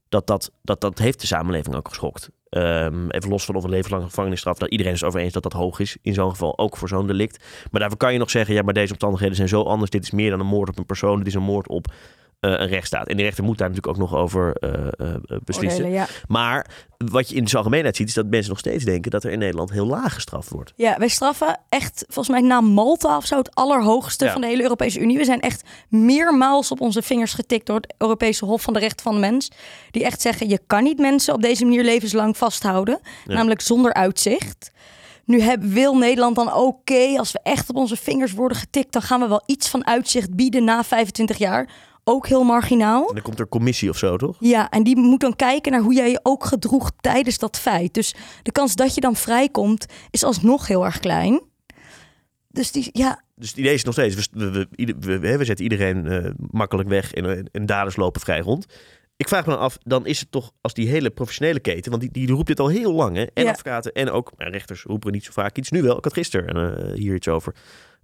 dat, 0.10 0.27
dat, 0.27 0.51
dat, 0.62 0.82
dat 0.82 0.98
heeft 0.98 1.22
de 1.22 1.27
samenleving 1.27 1.75
ook 1.75 1.88
geschokt. 1.88 2.29
Ehm, 2.50 3.10
even 3.10 3.29
los 3.29 3.46
van 3.46 3.56
of 3.56 3.63
een 3.63 3.70
levenslange 3.70 4.06
gevangenisstraf, 4.06 4.58
dat 4.58 4.70
iedereen 4.70 4.94
is 4.94 5.03
over 5.03 5.20
eens 5.20 5.34
dat 5.34 5.44
dat 5.44 5.53
hoog 5.53 5.79
is, 5.79 5.98
in 6.01 6.13
zo'n 6.13 6.29
geval 6.29 6.58
ook 6.58 6.77
voor 6.77 6.88
zo'n 6.88 7.08
delict. 7.08 7.46
Maar 7.72 7.79
daarvoor 7.79 8.00
kan 8.00 8.13
je 8.13 8.20
nog 8.20 8.29
zeggen, 8.29 8.56
ja, 8.56 8.62
maar 8.62 8.74
deze 8.74 8.91
omstandigheden 8.91 9.36
zijn 9.36 9.48
zo 9.48 9.63
anders, 9.63 9.91
dit 9.91 10.03
is 10.03 10.12
meer 10.12 10.29
dan 10.29 10.39
een 10.39 10.46
moord 10.46 10.70
op 10.70 10.77
een 10.77 10.86
persoon, 10.86 11.17
dit 11.17 11.27
is 11.27 11.34
een 11.34 11.41
moord 11.41 11.67
op 11.67 11.94
een 12.39 12.67
rechtsstaat. 12.67 13.08
En 13.08 13.17
de 13.17 13.24
rechter 13.24 13.44
moet 13.44 13.58
daar 13.58 13.70
natuurlijk 13.70 13.98
ook 13.98 14.10
nog 14.10 14.20
over 14.20 14.56
eh, 14.56 14.74
eh, 14.74 15.13
eh, 15.15 15.38
beslissen. 15.44 15.84
Oordelen, 15.84 16.08
ja. 16.08 16.08
Maar 16.27 16.67
wat 16.98 17.29
je 17.29 17.36
in 17.36 17.44
de 17.44 17.58
algemeenheid 17.58 17.96
ziet, 17.96 18.08
is 18.08 18.13
dat 18.13 18.25
mensen 18.25 18.50
nog 18.50 18.60
steeds 18.60 18.84
denken 18.84 19.12
dat 19.12 19.24
er 19.24 19.32
in 19.32 19.39
Nederland 19.39 19.72
heel 19.72 19.86
laag 19.86 20.13
gestraft 20.13 20.50
wordt. 20.50 20.74
Ja, 20.75 20.98
wij 20.98 21.08
straffen 21.08 21.60
echt, 21.70 22.03
volgens 22.08 22.29
mij 22.39 22.48
na 22.48 22.62
Malta 22.62 23.17
of 23.17 23.25
zo, 23.25 23.38
het 23.38 23.56
allerhoogste 23.56 24.25
Ja. 24.25 24.32
van 24.32 24.41
de 24.41 24.48
hele 24.48 24.62
Europese 24.62 25.00
Unie. 25.00 25.17
We 25.17 25.25
zijn 25.25 25.41
echt 25.41 25.63
meermaals 25.89 26.72
op 26.72 26.82
onze 26.82 27.01
vingers 27.01 27.34
getikt 27.34 27.65
door 27.65 27.75
het 27.75 27.94
Europese 27.98 28.46
Hof 28.46 28.62
van 28.62 28.74
de 28.74 28.79
Rechten 28.79 29.03
van 29.03 29.13
de 29.13 29.20
Mens. 29.20 29.51
Die 29.91 30.03
echt 30.03 30.22
zeggen, 30.22 30.50
je 30.50 30.60
kan 30.67 30.84
niet 30.84 31.00
mensen 31.00 31.34
op 31.34 31.41
deze 31.41 31.63
manier 31.65 31.84
levenslang 31.84 32.38
vasthouden. 32.38 33.00
Ja. 33.25 33.34
Namelijk 33.34 33.62
zonder 33.62 33.94
uitzicht. 33.94 34.72
Nu 35.25 35.41
heb, 35.41 35.63
wil 35.63 35.98
Nederland 35.98 36.36
dan, 36.36 36.53
oké, 36.53 37.17
als 37.17 37.32
we 37.32 37.39
echt 37.44 37.70
op 37.70 37.75
onze 37.75 37.96
vingers 37.96 38.32
worden 38.32 38.58
getikt... 38.58 38.94
dan 38.94 39.01
gaan 39.01 39.20
we 39.20 39.27
wel 39.27 39.44
iets 39.46 39.70
van 39.70 39.88
uitzicht 39.88 40.36
bieden 40.36 40.63
na 40.63 40.84
25 40.84 41.38
jaar. 41.38 41.70
Ook 42.10 42.28
heel 42.28 42.44
marginaal. 42.44 43.08
En 43.08 43.14
dan 43.14 43.24
komt 43.24 43.40
er 43.40 43.48
commissie 43.48 43.90
of 43.90 43.98
zo, 43.98 44.18
toch? 44.18 44.36
Ja, 44.40 44.70
en 44.70 44.84
die 44.84 44.96
moet 44.98 45.20
dan 45.20 45.36
kijken 45.36 45.72
naar 45.72 45.82
hoe 45.82 45.94
jij 45.94 46.10
je 46.10 46.20
ook 46.24 46.46
gedroeg 46.46 46.92
tijdens 47.02 47.38
dat 47.38 47.60
feit. 47.60 47.94
Dus 47.94 48.16
de 48.44 48.52
kans 48.52 48.76
dat 48.76 48.96
je 48.96 49.02
dan 49.02 49.16
vrijkomt 49.16 49.86
is 50.10 50.24
alsnog 50.24 50.68
heel 50.68 50.86
erg 50.86 51.00
klein. 51.00 51.42
Dus 52.48 52.72
die, 52.72 52.90
ja, 52.92 53.24
Dus 53.36 53.50
het 53.50 53.58
idee 53.58 53.74
is 53.74 53.84
nog 53.84 53.94
steeds, 53.94 54.30
we, 54.32 54.68
we, 54.70 54.96
we, 55.00 55.38
we, 55.38 55.46
zetten 55.46 55.64
iedereen 55.66 56.08
eh, 56.08 56.32
makkelijk 56.52 56.90
weg 56.90 57.14
en, 57.14 57.50
en 57.52 57.66
daders 57.66 57.96
lopen 57.96 58.22
vrij 58.22 58.40
rond. 58.40 58.66
Ik 59.18 59.28
vraag 59.28 59.46
me 59.46 59.52
dan 59.52 59.62
af, 59.62 59.78
dan 59.84 60.06
is 60.06 60.20
het 60.20 60.32
toch 60.32 60.52
als 60.62 60.74
die 60.74 60.88
hele 60.88 61.10
professionele 61.10 61.60
keten, 61.60 61.92
want 61.92 62.04
die, 62.04 62.12
die 62.12 62.32
roept 62.32 62.48
dit 62.48 62.60
al 62.60 62.68
heel 62.68 62.94
lang, 62.94 63.16
hè? 63.16 63.26
En 63.34 63.44
Ja. 63.44 63.50
advocaten 63.50 63.94
en 63.94 64.10
ook 64.12 64.32
nou, 64.38 64.52
rechters 64.52 64.84
roepen 64.84 65.12
niet 65.12 65.24
zo 65.24 65.32
vaak 65.32 65.58
iets. 65.58 65.70
Nu 65.70 65.82
wel, 65.82 65.98
ik 65.98 66.04
had 66.04 66.14
gisteren 66.14 66.78
eh, 66.78 66.94
hier 66.94 67.16
iets 67.16 67.28
over. 67.28 67.54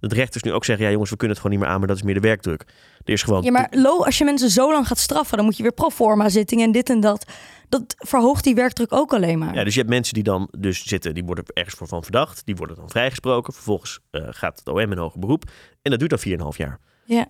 Dat 0.08 0.12
rechters 0.18 0.42
nu 0.42 0.52
ook 0.52 0.64
zeggen, 0.64 0.84
ja 0.84 0.90
jongens, 0.92 1.10
we 1.10 1.16
kunnen 1.16 1.36
het 1.36 1.44
gewoon 1.46 1.56
niet 1.58 1.66
meer 1.66 1.74
aan, 1.74 1.80
maar 1.80 1.88
dat 1.88 1.96
is 1.96 2.02
meer 2.02 2.14
de 2.14 2.20
werkdruk. 2.20 2.64
Er 3.04 3.12
is 3.12 3.22
gewoon... 3.22 3.42
ja, 3.42 3.50
maar 3.50 3.68
Lo, 3.70 4.04
als 4.04 4.18
je 4.18 4.24
mensen 4.24 4.50
zo 4.50 4.72
lang 4.72 4.86
gaat 4.86 4.98
straffen, 4.98 5.36
dan 5.36 5.46
moet 5.46 5.56
je 5.56 5.62
weer 5.62 5.72
proforma 5.72 6.28
zittingen 6.28 6.64
en 6.66 6.72
dit 6.72 6.90
en 6.90 7.00
dat. 7.00 7.24
Dat 7.68 7.94
verhoogt 7.98 8.44
die 8.44 8.54
werkdruk 8.54 8.92
ook 8.92 9.12
alleen 9.14 9.38
maar. 9.38 9.54
Ja, 9.54 9.64
dus 9.64 9.72
je 9.74 9.78
hebt 9.80 9.92
mensen 9.92 10.14
die 10.14 10.22
dan 10.22 10.48
dus 10.58 10.82
zitten, 10.86 11.14
die 11.14 11.24
worden 11.24 11.44
ergens 11.46 11.74
voor 11.74 11.88
van 11.88 12.02
verdacht. 12.02 12.42
Die 12.46 12.56
worden 12.56 12.76
dan 12.76 12.90
vrijgesproken. 12.90 13.52
Vervolgens 13.52 13.98
eh, 14.10 14.22
gaat 14.30 14.58
het 14.58 14.68
OM 14.68 14.78
in 14.92 14.98
hoger 14.98 15.20
beroep. 15.20 15.44
En 15.82 15.90
dat 15.90 16.00
duurt 16.00 16.38
dan 16.38 16.52
4,5 16.52 16.56
jaar. 16.56 16.78
Ja. 17.04 17.18
En 17.20 17.26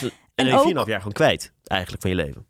En 0.00 0.10
dan 0.10 0.10
ben 0.34 0.46
je 0.46 0.52
ook- 0.78 0.84
4,5 0.84 0.88
jaar 0.88 0.98
gewoon 0.98 1.12
kwijt, 1.12 1.52
eigenlijk, 1.64 2.02
van 2.02 2.10
je 2.10 2.16
leven. 2.16 2.46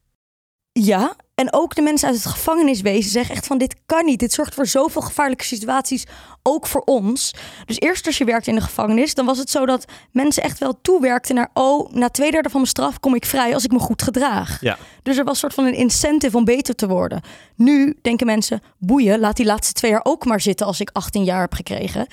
Ja, 0.84 1.14
en 1.34 1.52
ook 1.52 1.74
de 1.74 1.82
mensen 1.82 2.08
uit 2.08 2.16
het 2.16 2.26
gevangeniswezen 2.26 3.10
zeggen 3.10 3.34
echt 3.34 3.46
van 3.46 3.58
dit 3.58 3.76
kan 3.86 4.04
niet. 4.04 4.18
Dit 4.18 4.32
zorgt 4.32 4.54
voor 4.54 4.66
zoveel 4.66 5.02
gevaarlijke 5.02 5.44
situaties, 5.44 6.04
ook 6.42 6.66
voor 6.66 6.80
ons. 6.84 7.34
Dus 7.66 7.80
eerst 7.80 8.06
als 8.06 8.18
je 8.18 8.24
werkt 8.24 8.46
in 8.46 8.54
de 8.54 8.60
gevangenis, 8.60 9.14
dan 9.14 9.26
was 9.26 9.38
het 9.38 9.50
zo 9.50 9.66
dat 9.66 9.84
mensen 10.12 10.42
echt 10.42 10.58
wel 10.58 10.78
toewerkten 10.82 11.34
naar... 11.34 11.50
oh, 11.54 11.92
na 11.92 12.08
twee 12.08 12.30
derde 12.30 12.48
van 12.48 12.60
mijn 12.60 12.72
straf 12.72 13.00
kom 13.00 13.14
ik 13.14 13.24
vrij 13.26 13.54
als 13.54 13.64
ik 13.64 13.72
me 13.72 13.78
goed 13.78 14.02
gedraag. 14.02 14.60
Ja. 14.60 14.78
Dus 15.02 15.16
er 15.16 15.24
was 15.24 15.32
een 15.32 15.40
soort 15.40 15.54
van 15.54 15.64
een 15.64 15.74
incentive 15.74 16.36
om 16.36 16.44
beter 16.44 16.74
te 16.74 16.88
worden. 16.88 17.22
Nu 17.56 17.98
denken 18.02 18.26
mensen, 18.26 18.62
boeien, 18.78 19.20
laat 19.20 19.36
die 19.36 19.46
laatste 19.46 19.72
twee 19.72 19.90
jaar 19.90 20.04
ook 20.04 20.24
maar 20.24 20.40
zitten 20.40 20.66
als 20.66 20.80
ik 20.80 20.90
18 20.92 21.24
jaar 21.24 21.40
heb 21.40 21.54
gekregen. 21.54 22.06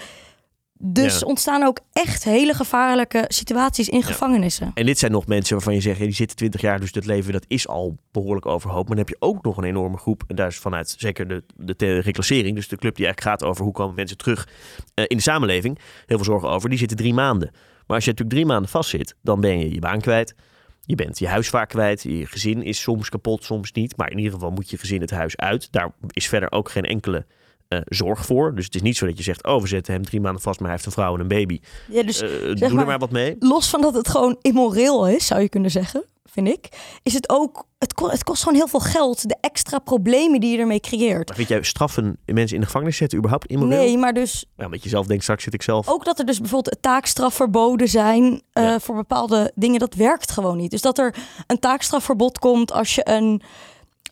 Dus 0.79 1.19
Ja. 1.19 1.25
ontstaan 1.25 1.63
ook 1.63 1.79
echt 1.93 2.23
hele 2.23 2.53
gevaarlijke 2.53 3.25
situaties 3.27 3.89
in 3.89 4.03
gevangenissen. 4.03 4.71
En 4.73 4.85
dit 4.85 4.99
zijn 4.99 5.11
nog 5.11 5.27
mensen 5.27 5.53
waarvan 5.55 5.73
je 5.73 5.81
zegt, 5.81 5.97
ja, 5.97 6.05
die 6.05 6.13
zitten 6.13 6.37
20 6.37 6.61
jaar, 6.61 6.79
dus 6.79 6.91
dat 6.91 7.05
leven 7.05 7.33
dat 7.33 7.45
is 7.47 7.67
al 7.67 7.97
behoorlijk 8.11 8.45
overhoop. 8.45 8.87
Maar 8.87 8.95
dan 8.97 9.05
heb 9.05 9.09
je 9.09 9.15
ook 9.19 9.43
nog 9.43 9.57
een 9.57 9.63
enorme 9.63 9.97
groep. 9.97 10.23
En 10.27 10.35
daar 10.35 10.47
is 10.47 10.57
vanuit 10.57 10.95
zeker 10.97 11.27
de, 11.27 11.43
de, 11.55 11.73
de 11.77 11.99
reclassering, 11.99 12.55
dus 12.55 12.67
de 12.67 12.77
club 12.77 12.95
die 12.95 13.05
eigenlijk 13.05 13.41
gaat 13.41 13.49
over 13.49 13.63
hoe 13.63 13.73
komen 13.73 13.95
mensen 13.95 14.17
terug 14.17 14.47
eh, 14.93 15.05
in 15.07 15.17
de 15.17 15.23
samenleving, 15.23 15.79
heel 16.05 16.17
veel 16.17 16.25
zorgen 16.25 16.49
over. 16.49 16.69
Die 16.69 16.79
zitten 16.79 16.97
drie 16.97 17.13
maanden. 17.13 17.49
Maar 17.87 17.95
als 17.95 18.05
je 18.05 18.11
natuurlijk 18.11 18.37
drie 18.37 18.45
maanden 18.45 18.69
vastzit, 18.69 19.15
dan 19.21 19.41
ben 19.41 19.59
je 19.59 19.73
je 19.73 19.79
baan 19.79 20.01
kwijt. 20.01 20.35
Je 20.81 20.95
bent 20.95 21.19
je 21.19 21.27
huis 21.27 21.49
vaak 21.49 21.69
kwijt. 21.69 22.03
Je 22.03 22.25
gezin 22.25 22.63
is 22.63 22.81
soms 22.81 23.09
kapot, 23.09 23.43
soms 23.43 23.71
niet. 23.71 23.97
Maar 23.97 24.11
in 24.11 24.17
ieder 24.17 24.33
geval 24.33 24.51
moet 24.51 24.69
je 24.69 24.77
gezin 24.77 25.01
het 25.01 25.11
huis 25.11 25.37
uit. 25.37 25.71
Daar 25.71 25.91
is 26.07 26.27
verder 26.27 26.51
ook 26.51 26.69
geen 26.69 26.83
enkele 26.83 27.25
eh, 27.67 27.79
zorg 27.85 28.25
voor. 28.25 28.55
Dus 28.55 28.65
het 28.65 28.75
is 28.75 28.81
niet 28.81 28.97
zo 28.97 29.05
dat 29.05 29.17
je 29.17 29.23
zegt, 29.23 29.43
oh, 29.45 29.61
we 29.61 29.67
zetten 29.67 29.93
hem 29.93 30.03
drie 30.05 30.21
maanden 30.21 30.41
vast, 30.41 30.59
maar 30.59 30.67
hij 30.69 30.75
heeft 30.77 30.85
een 30.87 31.01
vrouw 31.01 31.13
en 31.13 31.19
een 31.19 31.27
baby. 31.27 31.59
Ja, 31.91 32.03
dus 32.03 32.21
Eh, 32.21 32.29
doe 32.29 32.55
maar- 32.69 32.79
er 32.79 32.85
maar 32.85 32.99
wat 32.99 33.11
mee. 33.11 33.35
los 33.39 33.69
van 33.69 33.81
dat 33.81 33.93
het 33.93 34.07
gewoon 34.09 34.37
immoreel 34.41 35.07
is, 35.07 35.25
zou 35.27 35.41
je 35.41 35.49
kunnen 35.49 35.71
zeggen, 35.71 36.03
vind 36.25 36.47
ik, 36.47 36.69
is 37.03 37.13
het 37.13 37.29
ook, 37.29 37.63
het, 37.79 37.93
ko- 37.93 38.09
het 38.09 38.23
kost 38.23 38.43
gewoon 38.43 38.57
heel 38.57 38.67
veel 38.67 38.79
geld, 38.79 39.27
de 39.29 39.35
extra 39.41 39.79
problemen 39.79 40.39
die 40.39 40.51
je 40.51 40.57
ermee 40.57 40.79
creëert. 40.79 41.27
Maar 41.27 41.35
vind 41.37 41.49
jij 41.49 41.63
straffen 41.63 42.17
mensen 42.25 42.55
in 42.55 42.59
de 42.61 42.65
gevangenis 42.65 42.97
zetten 42.97 43.17
überhaupt 43.17 43.45
immoreel? 43.47 43.77
Nee, 43.77 43.97
maar 43.97 44.13
dus 44.13 44.45
Ja, 44.57 44.65
omdat 44.65 44.83
je 44.83 44.89
zelf 44.89 45.05
denkt, 45.07 45.23
straks 45.23 45.43
zit 45.43 45.53
ik 45.53 45.61
zelf. 45.61 45.87
ook 45.87 46.05
dat 46.05 46.19
er 46.19 46.25
dus 46.25 46.39
bijvoorbeeld 46.39 46.77
taakstrafverboden 46.81 47.87
zijn 47.87 48.41
eh, 48.53 48.63
Ja. 48.63 48.79
voor 48.79 48.95
bepaalde 48.95 49.51
dingen, 49.55 49.79
dat 49.79 49.93
werkt 49.93 50.31
gewoon 50.31 50.57
niet. 50.57 50.71
Dus 50.71 50.81
dat 50.81 50.97
er 50.97 51.15
een 51.47 51.59
taakstrafverbod 51.59 52.39
komt 52.39 52.71
als 52.71 52.95
je 52.95 53.09
een 53.09 53.41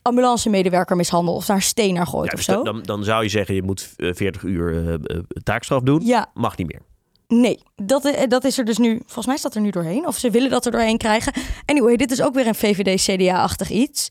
ambulancemedewerker 0.06 0.96
mishandelt 0.96 1.38
of 1.38 1.46
daar 1.46 1.56
een 1.56 1.62
steen 1.62 1.94
naar 1.94 2.08
gooit 2.08 2.32
Ja, 2.32 2.38
of 2.38 2.46
dus 2.46 2.56
zo. 2.56 2.64
dan, 2.64 2.82
dan, 2.84 3.04
zou 3.04 3.24
je 3.24 3.30
zeggen, 3.30 3.56
je 3.56 3.64
moet 3.64 3.94
eh, 3.98 4.10
40 4.14 4.44
uur 4.44 4.88
eh, 4.88 4.94
eh, 4.94 5.24
taakstraf 5.44 5.82
doen. 5.82 6.06
Ja, 6.06 6.32
Mag 6.34 6.58
niet 6.58 6.68
meer. 6.68 6.82
Nee, 7.28 7.60
dat, 7.76 8.06
eh, 8.06 8.28
dat 8.28 8.44
is 8.44 8.58
er 8.58 8.66
dus 8.66 8.78
nu. 8.78 9.02
Volgens 9.06 9.26
mij 9.26 9.38
staat 9.38 9.56
er 9.56 9.62
nu 9.62 9.70
doorheen. 9.70 10.08
Of 10.08 10.18
ze 10.18 10.30
willen 10.30 10.50
dat 10.50 10.66
er 10.66 10.72
doorheen 10.72 10.98
krijgen. 10.98 11.34
Anyway, 11.66 11.96
dit 11.96 12.12
is 12.12 12.22
ook 12.22 12.34
weer 12.34 12.48
een 12.48 12.56
VVD-CDA-achtig 12.56 13.70
iets. 13.70 14.10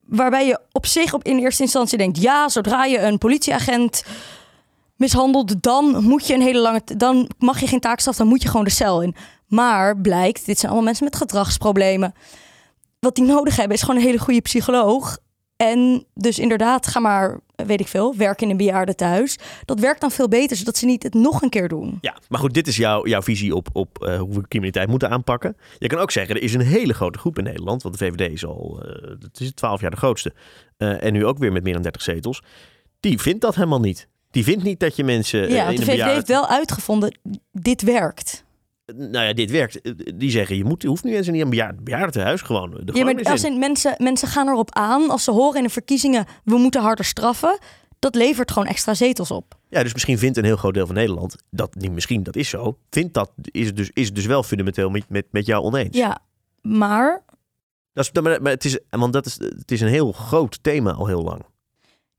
Waarbij 0.00 0.46
je 0.46 0.60
op 0.72 0.86
zich 0.86 1.14
op, 1.14 1.24
in 1.24 1.38
eerste 1.38 1.62
instantie 1.62 1.98
denkt: 1.98 2.22
ja, 2.22 2.48
zodra 2.48 2.84
je 2.84 2.98
een 2.98 3.18
politieagent 3.18 4.04
mishandelt, 4.96 5.62
dan 5.62 6.04
moet 6.04 6.26
je 6.26 6.34
een 6.34 6.42
hele 6.42 6.60
lange. 6.60 6.82
Dan 6.96 7.30
mag 7.38 7.60
je 7.60 7.66
geen 7.66 7.80
taakstraf, 7.80 8.16
dan 8.16 8.26
moet 8.26 8.42
je 8.42 8.48
gewoon 8.48 8.64
de 8.64 8.70
cel 8.70 9.02
in. 9.02 9.14
Maar 9.46 10.00
blijkt, 10.00 10.46
dit 10.46 10.58
zijn 10.58 10.72
allemaal 10.72 10.88
mensen 10.88 11.04
met 11.04 11.16
gedragsproblemen. 11.16 12.14
Wat 13.00 13.14
die 13.14 13.24
nodig 13.24 13.56
hebben 13.56 13.76
is 13.76 13.82
gewoon 13.82 13.96
een 13.96 14.06
hele 14.06 14.18
goede 14.18 14.40
psycholoog. 14.40 15.18
En 15.56 16.04
dus 16.14 16.38
inderdaad, 16.38 16.86
ga 16.86 17.00
maar, 17.00 17.40
weet 17.54 17.80
ik 17.80 17.88
veel, 17.88 18.16
werken 18.16 18.44
in 18.44 18.50
een 18.50 18.56
bejaardentehuis. 18.56 19.38
Dat 19.64 19.80
werkt 19.80 20.00
dan 20.00 20.10
veel 20.10 20.28
beter, 20.28 20.56
zodat 20.56 20.76
ze 20.76 20.86
niet 20.86 21.02
het 21.02 21.14
nog 21.14 21.42
een 21.42 21.48
keer 21.48 21.68
doen. 21.68 21.98
Ja, 22.00 22.16
maar 22.28 22.40
goed, 22.40 22.54
dit 22.54 22.66
is 22.66 22.76
jouw, 22.76 23.06
jouw 23.06 23.22
visie 23.22 23.54
op, 23.54 23.68
op 23.72 24.04
eh, 24.04 24.18
hoe 24.18 24.34
we 24.34 24.48
criminaliteit 24.48 24.88
moeten 24.88 25.10
aanpakken. 25.10 25.56
Je 25.78 25.86
kan 25.88 25.98
ook 25.98 26.10
zeggen, 26.10 26.34
er 26.36 26.42
is 26.42 26.54
een 26.54 26.60
hele 26.60 26.94
grote 26.94 27.18
groep 27.18 27.38
in 27.38 27.44
Nederland, 27.44 27.82
want 27.82 27.98
de 27.98 28.04
VVD 28.04 28.32
is 28.32 28.46
al, 28.46 28.82
eh 28.82 29.10
het 29.20 29.40
is 29.40 29.52
12 29.54 29.80
jaar 29.80 29.90
de 29.90 29.96
grootste. 29.96 30.34
eh, 30.76 31.02
en 31.04 31.12
nu 31.12 31.26
ook 31.26 31.38
weer 31.38 31.52
met 31.52 31.62
meer 31.62 31.72
dan 31.72 31.82
30 31.82 32.02
zetels. 32.02 32.42
Die 33.00 33.20
vindt 33.20 33.40
dat 33.40 33.54
helemaal 33.54 33.80
niet. 33.80 34.08
Die 34.30 34.44
vindt 34.44 34.62
niet 34.62 34.80
dat 34.80 34.96
je 34.96 35.04
mensen 35.04 35.50
Ja, 35.50 35.68
in 35.68 35.76
de 35.76 35.84
VVD 35.84 36.02
heeft 36.04 36.28
wel 36.28 36.46
uitgevonden, 36.48 37.18
dit 37.52 37.82
werkt. 37.82 38.44
Nou 38.96 39.24
ja, 39.26 39.32
dit 39.32 39.50
werkt. 39.50 39.80
Eh, 39.80 39.92
Die 40.14 40.30
zeggen, 40.30 40.56
je, 40.56 40.64
moet, 40.64 40.82
je 40.82 40.88
hoeft 40.88 41.04
nu 41.04 41.16
eens 41.16 41.28
niet 41.28 41.42
een 41.42 41.50
bejaard, 41.50 41.84
bejaardentehuis 41.84 42.40
gewoon 42.42 42.70
de 42.84 42.92
Ja, 42.94 43.04
maar 43.04 43.22
als 43.24 43.44
in. 43.44 43.58
mensen, 43.58 43.94
mensen 43.98 44.28
gaan 44.28 44.48
erop 44.48 44.74
aan, 44.74 45.10
als 45.10 45.24
ze 45.24 45.30
horen 45.30 45.56
in 45.58 45.62
de 45.64 45.70
verkiezingen, 45.70 46.26
we 46.44 46.56
moeten 46.58 46.80
harder 46.82 47.04
straffen. 47.04 47.58
Dat 47.98 48.14
levert 48.14 48.50
gewoon 48.50 48.68
extra 48.68 48.94
zetels 48.94 49.30
op. 49.30 49.54
Ja, 49.68 49.82
dus 49.82 49.92
misschien 49.92 50.18
vindt 50.18 50.36
een 50.36 50.44
heel 50.44 50.56
groot 50.56 50.74
deel 50.74 50.86
van 50.86 50.94
Nederland, 50.94 51.36
dat 51.50 51.74
niet 51.74 51.92
misschien, 51.92 52.22
dat 52.22 52.36
is 52.36 52.48
zo, 52.48 52.78
vindt 52.90 53.14
dat, 53.14 53.30
is 53.50 53.66
het 53.66 53.76
dus, 53.76 53.90
is 53.92 54.06
het 54.06 54.14
dus 54.14 54.26
wel 54.26 54.42
fundamenteel 54.42 54.90
met, 54.90 55.04
met, 55.08 55.26
met 55.30 55.46
jou 55.46 55.64
oneens. 55.64 55.96
Ja, 55.96 56.18
maar 56.62 57.22
Dat 57.92 58.10
is, 58.12 58.22
maar, 58.22 58.42
maar 58.42 58.52
het, 58.52 58.64
is, 58.64 58.78
want 58.90 59.12
dat 59.12 59.26
is, 59.26 59.34
het 59.38 59.70
is 59.70 59.80
een 59.80 59.88
heel 59.88 60.12
groot 60.12 60.58
thema 60.62 60.92
al 60.92 61.06
heel 61.06 61.22
lang. 61.22 61.42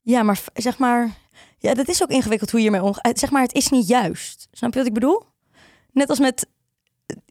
Ja, 0.01 0.23
maar 0.23 0.39
zeg 0.53 0.77
maar, 0.77 1.09
ja, 1.57 1.73
dat 1.73 1.88
is 1.88 2.03
ook 2.03 2.09
ingewikkeld 2.09 2.51
hoe 2.51 2.59
je 2.61 2.69
hiermee 2.69 2.88
omgaat. 2.88 3.19
Zeg 3.19 3.31
maar, 3.31 3.41
het 3.41 3.53
is 3.53 3.69
niet 3.69 3.88
juist. 3.88 4.47
Snap 4.51 4.71
je 4.73 4.77
wat 4.79 4.88
ik 4.88 4.93
bedoel? 4.93 5.23
Net 5.91 6.09
als 6.09 6.19
met, 6.19 6.47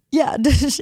ja, 0.09 0.37
dus, 0.47 0.81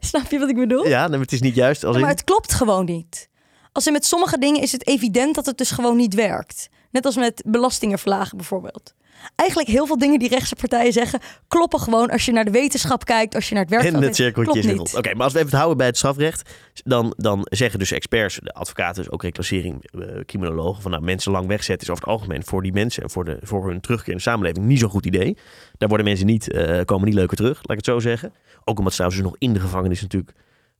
snap 0.00 0.30
je 0.30 0.38
wat 0.38 0.48
ik 0.48 0.56
bedoel? 0.56 0.86
Ja, 0.86 1.00
nee, 1.00 1.10
maar 1.10 1.20
het 1.20 1.32
is 1.32 1.40
niet 1.40 1.54
juist. 1.54 1.84
Als 1.84 1.94
Ja, 1.94 2.00
maar 2.00 2.10
in- 2.10 2.16
het 2.16 2.24
klopt 2.24 2.54
gewoon 2.54 2.84
niet. 2.84 3.28
Als 3.72 3.86
in 3.86 3.92
met 3.92 4.04
sommige 4.04 4.38
dingen 4.38 4.60
is 4.60 4.72
het 4.72 4.86
evident 4.86 5.34
dat 5.34 5.46
het 5.46 5.58
dus 5.58 5.70
gewoon 5.70 5.96
niet 5.96 6.14
werkt. 6.14 6.68
Net 6.90 7.04
als 7.04 7.16
met 7.16 7.42
belastingen 7.46 7.98
verlagen 7.98 8.36
bijvoorbeeld. 8.36 8.94
Eigenlijk 9.36 9.70
heel 9.70 9.86
veel 9.86 9.98
dingen 9.98 10.18
die 10.18 10.28
rechtse 10.28 10.54
partijen 10.56 10.92
zeggen... 10.92 11.20
kloppen 11.48 11.80
gewoon 11.80 12.10
als 12.10 12.24
je 12.24 12.32
naar 12.32 12.44
de 12.44 12.50
wetenschap 12.50 13.04
kijkt, 13.04 13.34
als 13.34 13.48
je 13.48 13.54
naar 13.54 13.62
het 13.62 13.72
werk 13.72 13.84
En 13.84 14.02
het 14.02 14.16
cirkeltje. 14.16 14.78
Oké, 14.96 15.14
maar 15.14 15.24
als 15.24 15.32
we 15.32 15.38
even 15.38 15.50
het 15.50 15.58
houden 15.58 15.76
bij 15.76 15.86
het 15.86 15.96
strafrecht, 15.96 16.50
dan, 16.84 17.14
dan 17.16 17.46
zeggen 17.50 17.78
dus 17.78 17.92
experts, 17.92 18.38
de 18.42 18.52
advocaten, 18.52 19.02
dus 19.02 19.12
ook 19.12 19.22
reclassering, 19.22 19.90
eh, 19.90 20.24
criminologen, 20.26 20.82
van 20.82 20.90
nou, 20.90 21.02
mensen 21.02 21.32
lang 21.32 21.46
wegzetten 21.46 21.86
is 21.86 21.92
over 21.92 22.04
het 22.04 22.12
algemeen 22.12 22.44
voor 22.44 22.62
die 22.62 22.72
mensen 22.72 23.02
en 23.02 23.10
voor, 23.10 23.24
de, 23.24 23.38
voor 23.42 23.68
hun 23.68 23.80
terugkeer 23.80 24.10
in 24.10 24.16
de 24.16 24.22
samenleving 24.22 24.66
niet 24.66 24.78
zo'n 24.78 24.90
goed 24.90 25.06
idee. 25.06 25.36
Daar 25.78 25.88
worden 25.88 26.06
mensen 26.06 26.26
niet, 26.26 26.50
eh, 26.50 26.84
komen 26.84 27.06
niet 27.06 27.14
leuker 27.14 27.36
terug, 27.36 27.56
laat 27.56 27.70
ik 27.70 27.76
het 27.76 27.84
zo 27.84 27.98
zeggen. 27.98 28.32
Ook 28.64 28.78
omdat 28.78 28.92
ze 28.92 29.02
dus 29.02 29.20
nog 29.20 29.36
in 29.38 29.52
de 29.52 29.60
gevangenis 29.60 30.00
natuurlijk 30.00 30.32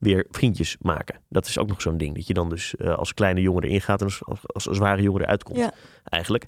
weer 0.03 0.27
vriendjes 0.31 0.77
maken. 0.81 1.21
Dat 1.29 1.47
is 1.47 1.59
ook 1.59 1.69
nog 1.69 1.83
zo'n 1.83 1.99
ding, 1.99 2.15
dat 2.15 2.27
je 2.27 2.35
dan 2.35 2.49
dus 2.49 2.77
eh, 2.77 2.95
als 2.95 3.15
kleine 3.15 3.41
jongen 3.41 3.63
erin 3.63 3.81
gaat 3.81 4.01
en 4.01 4.07
als, 4.07 4.25
als, 4.25 4.41
als 4.69 4.77
zware 4.77 5.03
jongen 5.03 5.23
eruit 5.23 5.43
komt, 5.43 5.59
Ja. 5.59 5.73
eigenlijk. 6.05 6.47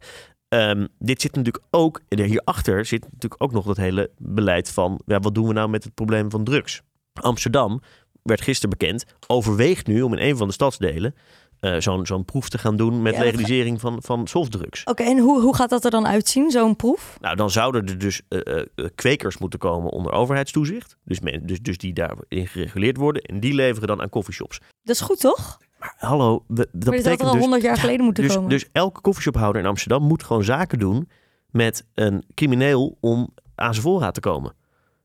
Ehm, 0.55 0.87
dit 0.99 1.21
zit 1.21 1.35
natuurlijk 1.35 1.65
ook, 1.71 2.01
hierachter 2.09 2.85
zit 2.85 3.03
natuurlijk 3.03 3.43
ook 3.43 3.53
nog 3.53 3.65
dat 3.65 3.77
hele 3.77 4.11
beleid 4.19 4.71
van, 4.71 5.01
ja, 5.07 5.21
wat 5.21 5.35
doen 5.35 5.47
we 5.47 5.53
nou 5.53 5.69
met 5.69 5.85
het 5.85 5.95
probleem 5.95 6.31
van 6.31 6.45
drugs? 6.45 6.83
Amsterdam 7.13 7.81
werd 8.23 8.41
gisteren 8.41 8.79
bekend, 8.79 9.05
overweegt 9.27 9.87
nu 9.87 10.03
om 10.03 10.13
in 10.13 10.29
een 10.29 10.37
van 10.37 10.47
de 10.47 10.53
stadsdelen 10.53 11.15
eh, 11.61 11.77
zo'n 11.79 12.07
zo'n 12.07 12.25
proef 12.25 12.49
te 12.49 12.59
gaan 12.59 12.77
doen 12.77 13.03
met 13.03 13.15
Ja, 13.15 13.21
legalisering 13.21 13.81
van, 13.81 14.03
van 14.03 14.27
softdrugs. 14.27 14.85
Oké, 14.85 15.03
en 15.03 15.19
hoe, 15.19 15.41
hoe 15.41 15.55
gaat 15.55 15.71
dat 15.71 15.85
er 15.85 15.91
dan 15.91 16.07
uitzien, 16.07 16.51
zo'n 16.51 16.77
proef? 16.77 17.17
Nou, 17.21 17.37
dan 17.37 17.51
zouden 17.51 17.87
er 17.87 17.99
dus 17.99 18.23
eh, 18.29 18.59
eh, 18.59 18.67
kwekers 18.95 19.39
moeten 19.39 19.59
komen 19.59 19.91
onder 19.91 20.13
overheidstoezicht. 20.13 20.97
Dus, 21.05 21.21
men, 21.21 21.47
dus, 21.47 21.61
dus 21.61 21.79
die 21.79 21.93
daarin 21.93 22.47
gereguleerd 22.47 22.97
worden. 22.97 23.23
En 23.23 23.41
die 23.41 23.55
leveren 23.55 23.89
dan 23.89 24.01
aan 24.01 24.09
coffeeshops. 24.09 24.59
Dat 24.83 24.95
is 24.95 25.01
goed, 25.01 25.21
toch? 25.21 25.59
Maar 25.85 25.95
hallo, 26.11 26.45
we- 26.47 26.69
dat 26.73 26.85
maar 26.95 27.03
had 27.03 27.21
er 27.21 27.27
al 27.27 27.33
dus... 27.33 27.41
100 27.41 27.63
jaar 27.63 27.77
geleden 27.77 28.05
moeten 28.05 28.23
Dus, 28.25 28.35
komen. 28.35 28.51
dus 28.51 28.69
elke 28.73 29.01
coffeeshophouder 29.01 29.63
in 29.63 29.69
Amsterdam 29.69 30.03
moet 30.03 30.23
gewoon 30.23 30.45
zaken 30.45 30.79
doen 30.79 31.09
met 31.51 31.85
een 31.95 32.25
crimineel 32.35 32.97
om 33.01 33.29
aan 33.55 33.73
zijn 33.73 33.87
voorraad 33.87 34.15
te 34.15 34.21
komen. 34.21 34.55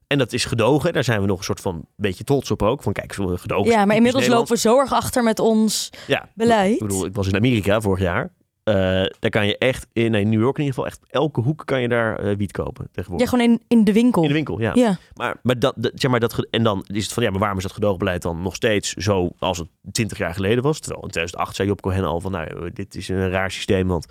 En 0.07 0.17
dat 0.17 0.33
is 0.33 0.45
gedogen. 0.45 0.93
Daar 0.93 1.03
zijn 1.03 1.21
we 1.21 1.27
nog 1.27 1.37
een 1.37 1.43
soort 1.43 1.61
van 1.61 1.85
beetje 1.95 2.23
trots 2.23 2.51
op 2.51 2.61
ook. 2.61 2.83
Van 2.83 2.93
kijk, 2.93 3.13
zo 3.13 3.27
gedogen. 3.37 3.71
ja, 3.71 3.85
maar 3.85 3.95
inmiddels 3.95 4.23
lopen 4.23 4.37
lopen 4.39 4.53
we 4.53 4.59
zo 4.59 4.79
erg 4.79 4.93
achter 4.93 5.23
met 5.23 5.39
ons 5.39 5.89
Ja, 6.07 6.29
beleid. 6.33 6.73
ik 6.73 6.79
bedoel, 6.79 7.05
ik 7.05 7.15
was 7.15 7.27
in 7.27 7.35
Amerika 7.35 7.81
vorig 7.81 7.99
jaar. 8.03 8.31
Eh, 8.69 8.75
daar 9.19 9.29
kan 9.31 9.45
je 9.47 9.57
echt, 9.57 9.87
in 9.93 10.11
nee, 10.11 10.25
New 10.25 10.39
York 10.41 10.57
in 10.57 10.63
ieder 10.63 10.73
geval, 10.75 10.85
echt 10.85 10.99
elke 11.09 11.41
hoek 11.41 11.61
kan 11.65 11.81
je 11.81 11.87
daar 11.87 12.19
eh, 12.19 12.35
wiet 12.37 12.51
kopen 12.51 12.83
ja, 12.83 12.89
tegenwoordig. 12.91 13.29
gewoon 13.29 13.45
in, 13.45 13.61
in 13.67 13.83
de 13.83 13.93
winkel. 13.93 14.21
In 14.21 14.27
de 14.27 14.33
winkel, 14.33 14.59
ja. 14.61 14.71
Ja. 14.75 14.97
Maar, 15.13 15.35
maar, 15.43 15.59
dat, 15.59 15.73
dat- 15.77 15.91
zeg 15.95 16.11
maar 16.11 16.19
dat, 16.19 16.47
en 16.49 16.63
dan 16.63 16.83
is 16.87 17.03
het 17.03 17.13
van, 17.13 17.23
ja, 17.23 17.29
maar 17.29 17.39
waarom 17.39 17.57
is 17.57 17.63
dat 17.63 17.73
gedoogbeleid 17.73 18.21
dan 18.21 18.41
nog 18.41 18.55
steeds 18.55 18.93
zo 18.93 19.29
als 19.39 19.57
het 19.57 19.67
20 19.91 20.17
jaar 20.17 20.33
geleden 20.33 20.63
was? 20.63 20.79
Terwijl 20.79 21.01
in 21.03 21.09
2008 21.09 21.55
zei 21.55 21.67
Job 21.67 21.81
Cohen 21.81 22.03
al 22.03 22.19
van, 22.21 22.31
nou, 22.31 22.71
dit 22.73 22.95
is 22.95 23.09
een 23.09 23.29
raar 23.29 23.51
systeem, 23.51 23.87
want 23.87 24.05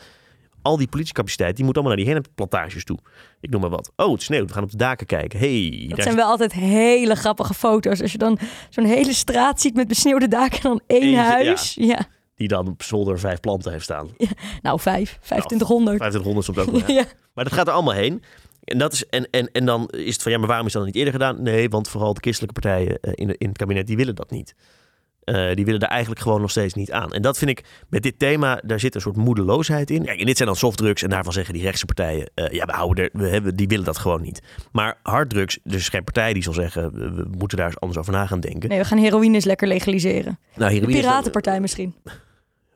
al 0.62 0.76
die 0.76 0.88
politiecapaciteit, 0.88 1.56
die 1.56 1.64
moet 1.64 1.74
allemaal 1.74 1.94
naar 1.94 2.04
die 2.04 2.12
hennepplantages 2.12 2.84
toe. 2.84 2.98
Ik 3.40 3.50
noem 3.50 3.60
maar 3.60 3.70
wat. 3.70 3.92
Oh, 3.96 4.12
het 4.12 4.22
sneeuwt, 4.22 4.48
we 4.48 4.54
gaan 4.54 4.62
op 4.62 4.70
de 4.70 4.76
daken 4.76 5.06
kijken. 5.06 5.38
hey, 5.38 5.86
Dat 5.88 6.02
zijn 6.02 6.16
wel 6.16 6.26
altijd 6.26 6.52
hele 6.52 7.14
grappige 7.14 7.54
foto's. 7.54 8.02
Als 8.02 8.12
je 8.12 8.18
dan 8.18 8.38
zo'n 8.70 8.84
hele 8.84 9.12
straat 9.12 9.60
ziet 9.60 9.74
met 9.74 9.88
besneeuwde 9.88 10.28
daken 10.28 10.56
en 10.56 10.62
dan 10.62 10.80
één 10.86 11.02
Eentje, 11.02 11.18
huis. 11.18 11.74
Ja. 11.80 12.06
Die 12.38 12.48
dan 12.48 12.68
op 12.68 12.82
zolder 12.82 13.18
vijf 13.18 13.40
planten 13.40 13.72
heeft 13.72 13.84
staan. 13.84 14.08
Nou, 14.62 14.80
vijf. 14.80 15.18
2500. 15.22 15.96
2500 15.98 16.44
soms 16.46 16.58
ook 16.58 16.86
wel. 16.86 16.96
ja. 16.96 17.04
Maar 17.34 17.44
dat 17.44 17.52
gaat 17.52 17.66
er 17.66 17.72
allemaal 17.72 17.94
heen. 17.94 18.22
En, 18.64 18.78
dat 18.78 18.92
is, 18.92 19.06
en, 19.06 19.28
en, 19.30 19.50
en 19.52 19.64
dan 19.66 19.88
is 19.88 20.12
het 20.12 20.22
van, 20.22 20.32
ja, 20.32 20.38
maar 20.38 20.48
waarom 20.48 20.66
is 20.66 20.72
dat 20.72 20.84
niet 20.84 20.94
eerder 20.94 21.12
gedaan? 21.12 21.42
Nee, 21.42 21.68
want 21.68 21.88
vooral 21.88 22.14
de 22.14 22.20
christelijke 22.20 22.60
partijen 22.60 22.98
eh, 23.00 23.12
in, 23.14 23.38
in 23.38 23.48
het 23.48 23.58
kabinet, 23.58 23.86
die 23.86 23.96
willen 23.96 24.14
dat 24.14 24.30
niet. 24.30 24.54
Eh, 25.24 25.54
die 25.54 25.64
willen 25.64 25.80
daar 25.80 25.88
eigenlijk 25.90 26.20
gewoon 26.20 26.40
nog 26.40 26.50
steeds 26.50 26.74
niet 26.74 26.92
aan. 26.92 27.12
En 27.12 27.22
dat 27.22 27.38
vind 27.38 27.50
ik 27.50 27.64
met 27.88 28.02
dit 28.02 28.18
thema, 28.18 28.60
daar 28.64 28.80
zit 28.80 28.94
een 28.94 29.00
soort 29.00 29.16
moedeloosheid 29.16 29.90
in. 29.90 30.04
Kijk, 30.04 30.20
en 30.20 30.26
dit 30.26 30.36
zijn 30.36 30.48
dan 30.48 30.56
softdrugs 30.58 31.02
en 31.02 31.10
daarvan 31.10 31.32
zeggen 31.32 31.54
die 31.54 31.62
rechtse 31.62 31.86
partijen, 31.86 32.30
eh, 32.34 32.48
ja, 32.52 32.64
we 32.64 32.72
houden 32.72 33.04
er, 33.04 33.10
we 33.12 33.28
hebben, 33.28 33.56
die 33.56 33.68
willen 33.68 33.84
dat 33.84 33.98
gewoon 33.98 34.22
niet. 34.22 34.42
Maar 34.72 34.98
harddrugs, 35.02 35.58
dus 35.64 35.88
geen 35.88 36.04
partij 36.04 36.32
die 36.32 36.42
zal 36.42 36.52
zeggen, 36.52 36.92
we, 36.92 37.26
moeten 37.38 37.58
daar 37.58 37.66
eens 37.66 37.80
anders 37.80 37.98
over 38.00 38.12
na 38.12 38.26
gaan 38.26 38.40
denken. 38.40 38.68
Nee, 38.68 38.78
we 38.78 38.84
gaan 38.84 38.98
heroïne 38.98 39.34
eens 39.34 39.44
lekker 39.44 39.68
legaliseren. 39.68 40.38
Nou, 40.54 40.68
De 40.70 40.76
heroïne 40.76 40.98
is- 40.98 41.04
Piratenpartij 41.04 41.60
misschien. 41.60 41.94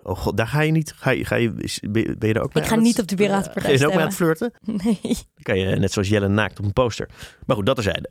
Oh 0.02 0.16
god, 0.18 0.36
daar 0.36 0.46
ga 0.46 0.60
je 0.60 0.72
niet, 0.72 0.92
ga 0.96 1.10
je, 1.10 1.24
ga 1.24 1.34
je, 1.36 1.52
is- 1.56 1.80
ben 1.90 2.02
je 2.28 2.34
er 2.34 2.42
ook 2.42 2.54
mee 2.54 2.62
Ik 2.62 2.68
ga 2.68 2.74
het- 2.74 2.84
niet 2.84 3.00
op 3.00 3.08
de 3.08 3.16
Piratenpartij 3.16 3.72
je 3.72 3.78
er 3.78 3.84
ook 3.86 3.90
mee 3.92 4.00
aan 4.00 4.06
het 4.06 4.16
flirten? 4.16 4.52
Nee. 4.84 4.98
Dan 5.02 5.42
kan 5.42 5.58
je 5.58 5.76
net 5.76 5.92
zoals 5.92 6.08
Jelle 6.08 6.28
naakt 6.28 6.58
op 6.58 6.64
een 6.64 6.72
poster. 6.72 7.08
Maar 7.46 7.56
goed, 7.56 7.66
dat 7.66 7.76
er 7.78 7.82
zijn. 7.82 8.06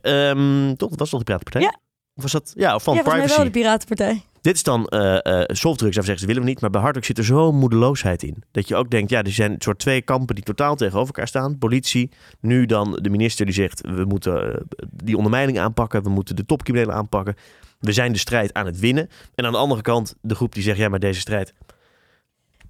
toch, 0.76 0.90
dat 0.90 0.98
was 0.98 1.10
toch 1.10 1.18
de 1.18 1.24
Piratenpartij? 1.24 1.62
Ja. 1.62 1.78
Of 2.14 2.22
was 2.22 2.32
dat? 2.32 2.52
Ja, 2.56 2.78
van 2.78 2.94
ja, 2.94 3.02
privacy. 3.02 3.34
wel 3.36 3.44
de 3.44 3.50
Piratenpartij. 3.50 4.22
Dit 4.40 4.54
is 4.54 4.62
dan 4.62 4.86
eh 4.86 5.40
eh 5.40 5.44
softdrugs. 5.46 5.94
Zeggen 5.94 6.18
ze, 6.18 6.26
willen 6.26 6.42
we 6.42 6.48
niet. 6.48 6.60
Maar 6.60 6.70
bij 6.70 6.80
harddrugs 6.80 7.06
zit 7.06 7.18
er 7.18 7.24
zo'n 7.24 7.54
moedeloosheid 7.56 8.22
in. 8.22 8.42
Dat 8.50 8.68
je 8.68 8.76
ook 8.76 8.90
denkt, 8.90 9.10
ja, 9.10 9.22
er 9.22 9.32
zijn 9.32 9.54
soort 9.58 9.78
twee 9.78 10.02
kampen 10.02 10.34
die 10.34 10.44
totaal 10.44 10.74
tegenover 10.76 11.06
elkaar 11.06 11.28
staan. 11.28 11.58
Politie, 11.58 12.10
nu 12.40 12.66
dan 12.66 12.98
de 13.02 13.10
minister 13.10 13.44
die 13.46 13.54
zegt, 13.54 13.80
we 13.80 14.04
moeten 14.04 14.54
eh, 14.54 14.60
die 14.90 15.16
ondermijning 15.16 15.58
aanpakken. 15.58 16.02
We 16.02 16.08
moeten 16.10 16.36
de 16.36 16.46
topcriminelen 16.46 16.94
aanpakken. 16.94 17.34
We 17.80 17.92
zijn 17.92 18.12
de 18.12 18.18
strijd 18.18 18.52
aan 18.54 18.66
het 18.66 18.78
winnen. 18.78 19.08
En 19.34 19.44
aan 19.46 19.52
de 19.52 19.58
andere 19.58 19.82
kant 19.82 20.14
de 20.20 20.34
groep 20.34 20.54
die 20.54 20.62
zegt, 20.62 20.78
ja, 20.78 20.88
maar 20.88 20.98
deze 20.98 21.20
strijd 21.20 21.52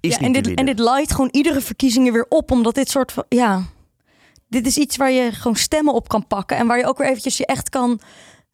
is 0.03 0.15
ja, 0.15 0.27
niet 0.27 0.35
en, 0.35 0.43
dit, 0.43 0.57
en 0.57 0.65
dit 0.65 0.79
light 0.79 1.11
gewoon 1.11 1.29
iedere 1.31 1.61
verkiezingen 1.61 2.13
weer 2.13 2.25
op. 2.29 2.51
Omdat 2.51 2.75
dit 2.75 2.89
soort 2.89 3.11
van, 3.11 3.25
ja... 3.29 3.63
Dit 4.47 4.65
is 4.65 4.77
iets 4.77 4.97
waar 4.97 5.11
je 5.11 5.31
gewoon 5.31 5.55
stemmen 5.55 5.93
op 5.93 6.07
kan 6.07 6.27
pakken. 6.27 6.57
En 6.57 6.67
waar 6.67 6.77
je 6.77 6.85
ook 6.85 6.97
weer 6.97 7.07
eventjes 7.07 7.37
je 7.37 7.45
echt 7.45 7.69
kan 7.69 7.99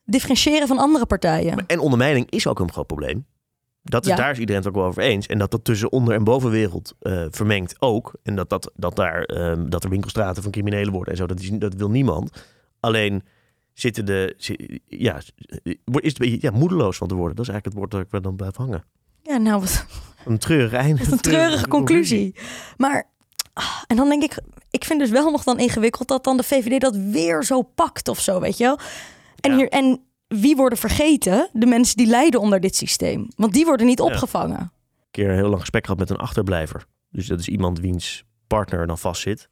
differentiëren 0.05 0.67
van 0.67 0.77
andere 0.77 1.05
partijen. 1.05 1.65
En 1.67 1.79
ondermijning 1.79 2.29
is 2.29 2.47
ook 2.47 2.59
een 2.59 2.71
groot 2.71 2.88
probleem. 2.88 3.25
Dat 3.83 4.03
is, 4.03 4.09
Ja. 4.09 4.15
Daar 4.15 4.31
is 4.31 4.38
iedereen 4.39 4.62
het 4.62 4.69
ook 4.69 4.77
wel 4.77 4.88
over 4.88 5.03
eens. 5.03 5.27
En 5.27 5.38
dat 5.38 5.51
dat 5.51 5.63
tussen 5.63 5.91
onder- 5.91 6.13
en 6.13 6.23
bovenwereld 6.23 6.93
eh, 6.99 7.25
vermengt 7.29 7.75
ook. 7.79 8.13
En 8.23 8.35
dat, 8.35 8.49
dat, 8.49 8.71
dat, 8.75 8.95
daar, 8.95 9.23
ehm, 9.23 9.69
dat 9.69 9.83
er 9.83 9.89
winkelstraten 9.89 10.43
van 10.43 10.51
criminelen 10.51 10.93
worden 10.93 11.12
en 11.12 11.19
zo. 11.19 11.25
Dat, 11.25 11.39
is, 11.39 11.49
dat 11.49 11.73
wil 11.73 11.89
niemand. 11.89 12.45
Alleen 12.79 13.23
zitten 13.73 14.05
de... 14.05 14.35
Ja, 14.88 15.17
is 15.17 15.31
het 15.63 15.77
een 15.93 16.12
beetje 16.17 16.38
ja, 16.41 16.51
moedeloos 16.51 16.97
van 16.97 17.07
te 17.07 17.15
worden. 17.15 17.35
Dat 17.35 17.45
is 17.45 17.51
eigenlijk 17.51 17.65
het 17.65 17.73
woord 17.73 17.91
dat 17.91 18.01
ik 18.01 18.13
er 18.13 18.21
dan 18.21 18.35
blijf 18.35 18.55
hangen. 18.55 18.83
Ja, 19.23 19.38
nou, 19.38 19.60
wat, 19.60 19.86
Een 20.25 20.38
treurig 20.38 20.73
einde. 20.73 21.03
wat 21.03 21.12
een 21.12 21.19
treurige 21.19 21.67
conclusie. 21.67 22.36
Maar, 22.77 23.08
ah, 23.53 23.84
en 23.88 23.95
dan 23.95 24.10
denk 24.10 24.23
ik... 24.23 24.38
Ik 24.71 24.86
vind 24.86 24.99
dus 24.99 25.10
wel 25.10 25.32
nog 25.32 25.43
dan 25.43 25.60
ingewikkeld 25.60 26.08
dat 26.08 26.23
dan 26.23 26.38
de 26.38 26.43
VVD 26.43 26.82
dat 26.82 26.95
weer 26.95 27.43
zo 27.43 27.62
pakt 27.62 28.08
of 28.08 28.19
zo, 28.19 28.39
weet 28.39 28.58
je 28.58 28.63
wel. 28.63 28.79
En, 29.39 29.51
Ja. 29.51 29.58
hier, 29.58 29.69
en 29.69 30.01
wie 30.27 30.55
worden 30.55 30.77
vergeten? 30.77 31.49
De 31.53 31.65
mensen 31.65 31.97
die 31.97 32.08
lijden 32.08 32.39
onder 32.39 32.60
dit 32.60 32.75
systeem. 32.75 33.27
Want 33.36 33.53
die 33.53 33.65
worden 33.65 33.86
niet 33.86 33.97
Ja. 33.99 34.05
opgevangen. 34.05 34.60
een 34.60 34.69
keer 35.12 35.29
een 35.29 35.36
heel 35.36 35.47
lang 35.49 35.60
gesprek 35.60 35.84
gehad 35.86 35.99
met 35.99 36.10
een 36.10 36.17
achterblijver. 36.17 36.86
Dus 37.12 37.27
dat 37.27 37.39
is 37.39 37.47
iemand 37.47 37.79
wiens 37.79 38.23
partner 38.47 38.88
dan 38.88 38.97
vastzit. 38.97 39.49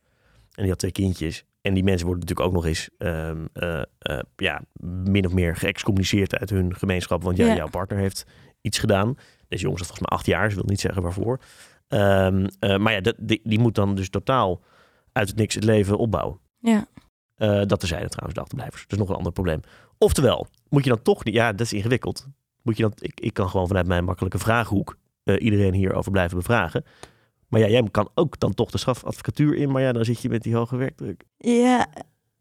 En 0.53 0.61
die 0.61 0.69
had 0.69 0.79
twee 0.79 0.91
kindjes. 0.91 1.43
En 1.61 1.73
die 1.73 1.83
mensen 1.83 2.05
worden 2.05 2.25
natuurlijk 2.27 2.47
ook 2.49 2.55
nog 2.55 2.65
eens 2.65 2.89
ehm, 2.97 3.45
eh, 3.53 3.81
eh, 3.99 4.19
ja, 4.35 4.61
min 5.03 5.25
of 5.25 5.31
meer 5.33 5.55
geëxcommuniceerd 5.55 6.35
uit 6.37 6.49
hun 6.49 6.75
gemeenschap. 6.75 7.23
Want 7.23 7.37
ja, 7.37 7.45
Ja. 7.45 7.55
jouw 7.55 7.69
partner 7.69 7.99
heeft 7.99 8.25
iets 8.61 8.77
gedaan. 8.79 9.15
Deze 9.47 9.63
jongen 9.63 9.77
zat 9.77 9.87
volgens 9.87 10.09
mij 10.09 10.17
acht 10.17 10.27
jaar. 10.27 10.49
Ze 10.49 10.55
wil 10.55 10.65
niet 10.67 10.79
zeggen 10.79 11.01
waarvoor. 11.01 11.39
Ehm, 11.87 12.47
eh, 12.59 12.77
maar 12.77 12.93
ja, 12.93 13.01
dat, 13.01 13.15
die, 13.17 13.41
die 13.43 13.59
moet 13.59 13.75
dan 13.75 13.95
dus 13.95 14.09
totaal 14.09 14.61
uit 15.11 15.27
het 15.27 15.37
niks 15.37 15.55
het 15.55 15.63
leven 15.63 15.97
opbouwen. 15.97 16.39
Ja. 16.59 16.87
Eh, 17.35 17.61
dat 17.65 17.79
terzijde 17.79 18.07
trouwens, 18.07 18.33
de 18.33 18.41
achterblijvers. 18.41 18.81
Dat 18.81 18.91
is 18.91 18.97
nog 18.97 19.09
een 19.09 19.15
ander 19.15 19.31
probleem. 19.31 19.61
Oftewel, 19.97 20.47
moet 20.69 20.83
je 20.83 20.89
dan 20.89 21.01
toch 21.01 21.23
niet... 21.23 21.33
Ja, 21.33 21.51
dat 21.51 21.61
is 21.61 21.73
ingewikkeld. 21.73 22.27
Moet 22.61 22.77
je 22.77 22.83
dan, 22.83 22.93
ik, 22.95 23.19
ik 23.19 23.33
kan 23.33 23.49
gewoon 23.49 23.67
vanuit 23.67 23.87
mijn 23.87 24.03
makkelijke 24.03 24.39
vraaghoek 24.39 24.97
eh, 25.23 25.35
iedereen 25.43 25.73
hierover 25.73 26.11
blijven 26.11 26.37
bevragen. 26.37 26.85
Maar 27.47 27.59
ja, 27.59 27.67
jij 27.67 27.83
kan 27.91 28.09
ook 28.13 28.39
dan 28.39 28.53
toch 28.53 28.71
de 28.71 28.77
strafadvocatuur 28.77 29.55
in. 29.55 29.71
Maar 29.71 29.81
ja, 29.81 29.91
dan 29.91 30.05
zit 30.05 30.21
je 30.21 30.29
met 30.29 30.43
die 30.43 30.55
hoge 30.55 30.75
werkdruk. 30.75 31.23
Ja, 31.37 31.87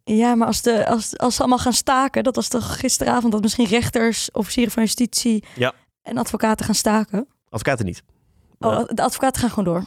ja 0.05 0.35
maar 0.35 0.47
als, 0.47 0.62
de, 0.62 0.87
als, 0.87 1.19
als 1.19 1.35
ze 1.35 1.40
allemaal 1.40 1.59
gaan 1.59 1.73
staken, 1.73 2.25
dat 2.25 2.37
was 2.37 2.49
toch 2.49 2.81
gisteravond 2.81 3.33
dat 3.33 3.42
misschien 3.42 3.66
rechters, 3.66 4.31
officieren 4.31 4.73
van 4.73 4.83
justitie 4.83 5.45
Ja. 5.55 5.75
En 6.07 6.19
advocaten 6.19 6.64
gaan 6.64 6.75
staken? 6.75 7.29
Advocaten 7.49 7.85
niet. 7.85 8.03
Oh, 8.59 8.85
de 8.88 9.03
advocaten 9.03 9.40
gaan 9.40 9.51
gewoon 9.51 9.64
door. 9.64 9.85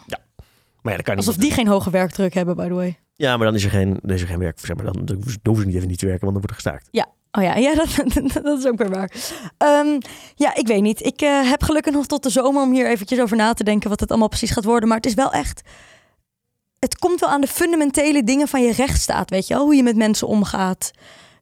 maar 0.82 0.92
ja, 0.92 0.96
dat 0.96 1.02
kan 1.02 1.16
niet. 1.16 1.28
Alsof 1.28 1.42
die 1.42 1.52
geen 1.52 1.68
hoge 1.68 1.90
werkdruk 1.90 2.34
hebben, 2.34 2.56
by 2.56 2.68
the 2.68 2.74
way. 2.74 3.00
Ja, 3.16 3.38
maar 3.38 3.46
dan 3.46 3.56
is 3.56 3.64
er 3.64 3.70
geen, 3.70 4.00
dan 4.02 4.16
is 4.16 4.22
er 4.22 4.28
geen 4.28 4.40
werk. 4.40 4.60
Zeg 4.60 4.76
maar, 4.76 4.86
dan, 4.86 5.06
dan 5.06 5.16
hoeven 5.44 5.62
ze 5.62 5.68
niet 5.68 5.76
even 5.76 5.88
niet 5.88 6.00
te 6.00 6.06
werken, 6.06 6.26
want 6.26 6.42
dan 6.42 6.48
wordt 6.48 6.50
er 6.50 6.72
gestaakt. 6.72 6.88
Oh 7.32 7.44
ja, 7.44 7.56
ja 7.56 7.76
dat, 7.80 8.44
dat 8.44 8.60
is 8.60 8.66
ook 8.66 8.78
weer 8.78 8.90
waar. 8.90 9.12
Ehm, 9.58 10.00
ja, 10.36 10.56
ik 10.56 10.68
weet 10.68 10.82
niet. 10.82 11.06
Ik 11.06 11.22
eh, 11.22 11.50
heb 11.50 11.64
gelukkig 11.64 11.94
nog 11.94 12.06
tot 12.06 12.24
de 12.24 12.30
zomer 12.30 12.62
om 12.62 12.74
hier 12.74 12.88
eventjes 12.88 13.20
over 13.20 13.38
na 13.38 13.54
te 13.54 13.64
denken 13.64 13.90
wat 13.90 14.00
het 14.00 14.10
allemaal 14.10 14.28
precies 14.28 14.52
gaat 14.52 14.64
worden. 14.64 14.88
Maar 14.88 14.98
het 14.98 15.06
is 15.06 15.14
wel 15.14 15.32
echt... 15.32 15.62
Het 16.80 16.98
komt 16.98 17.20
wel 17.20 17.30
aan 17.30 17.42
de 17.42 17.48
fundamentele 17.48 18.24
dingen 18.24 18.48
van 18.48 18.62
je 18.62 18.72
rechtsstaat, 18.72 19.30
weet 19.30 19.48
je 19.48 19.54
wel? 19.54 19.64
Hoe 19.64 19.76
je 19.76 19.84
met 19.84 19.96
mensen 19.96 20.28
omgaat 20.28 20.92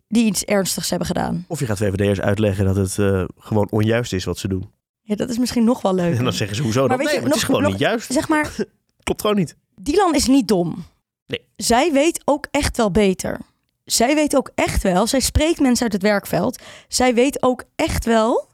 die 0.08 0.26
iets 0.26 0.44
ernstigs 0.44 0.90
hebben 0.90 1.08
gedaan. 1.08 1.46
Of 1.48 1.60
je 1.60 1.66
gaat 1.66 1.78
VVD'ers 1.78 2.22
uitleggen 2.22 2.66
dat 2.66 2.76
het 2.76 2.98
eh, 3.00 3.24
gewoon 3.38 3.68
onjuist 3.72 4.14
is 4.14 4.24
wat 4.26 4.38
ze 4.38 4.48
doen. 4.48 4.72
Ja, 5.02 5.16
dat 5.16 5.30
is 5.30 5.38
misschien 5.38 5.64
nog 5.64 5.82
wel 5.82 5.94
leuk. 5.96 6.18
En 6.18 6.24
dan 6.24 6.34
zeggen 6.34 6.56
ze, 6.58 6.64
hoezo 6.64 6.88
weet 6.88 6.98
Nee, 6.98 7.08
je, 7.08 7.14
maar 7.20 7.24
het 7.28 7.36
is 7.36 7.44
gewoon 7.44 7.62
nog- 7.62 7.72
niet 7.72 7.80
juist. 7.80 8.14
Zeg 8.14 8.28
maar, 8.28 8.56
Klopt 9.04 9.22
gewoon 9.22 9.36
niet. 9.36 9.56
Dylan 9.82 10.16
is 10.16 10.28
niet 10.28 10.48
dom. 10.48 10.86
Nee. 11.26 11.42
Zij 11.56 11.92
weet 11.92 12.22
ook 12.26 12.48
echt 12.52 12.78
wel 12.78 12.92
beter. 12.92 13.40
Zij 13.86 14.16
weet 14.16 14.36
ook 14.36 14.52
echt 14.56 14.84
wel, 14.84 15.08
zij 15.08 15.20
spreekt 15.20 15.60
mensen 15.60 15.84
uit 15.84 15.94
het 15.94 16.02
werkveld. 16.02 16.60
Zij 16.88 17.14
weet 17.14 17.44
ook 17.44 17.64
echt 17.76 18.06
wel 18.06 18.48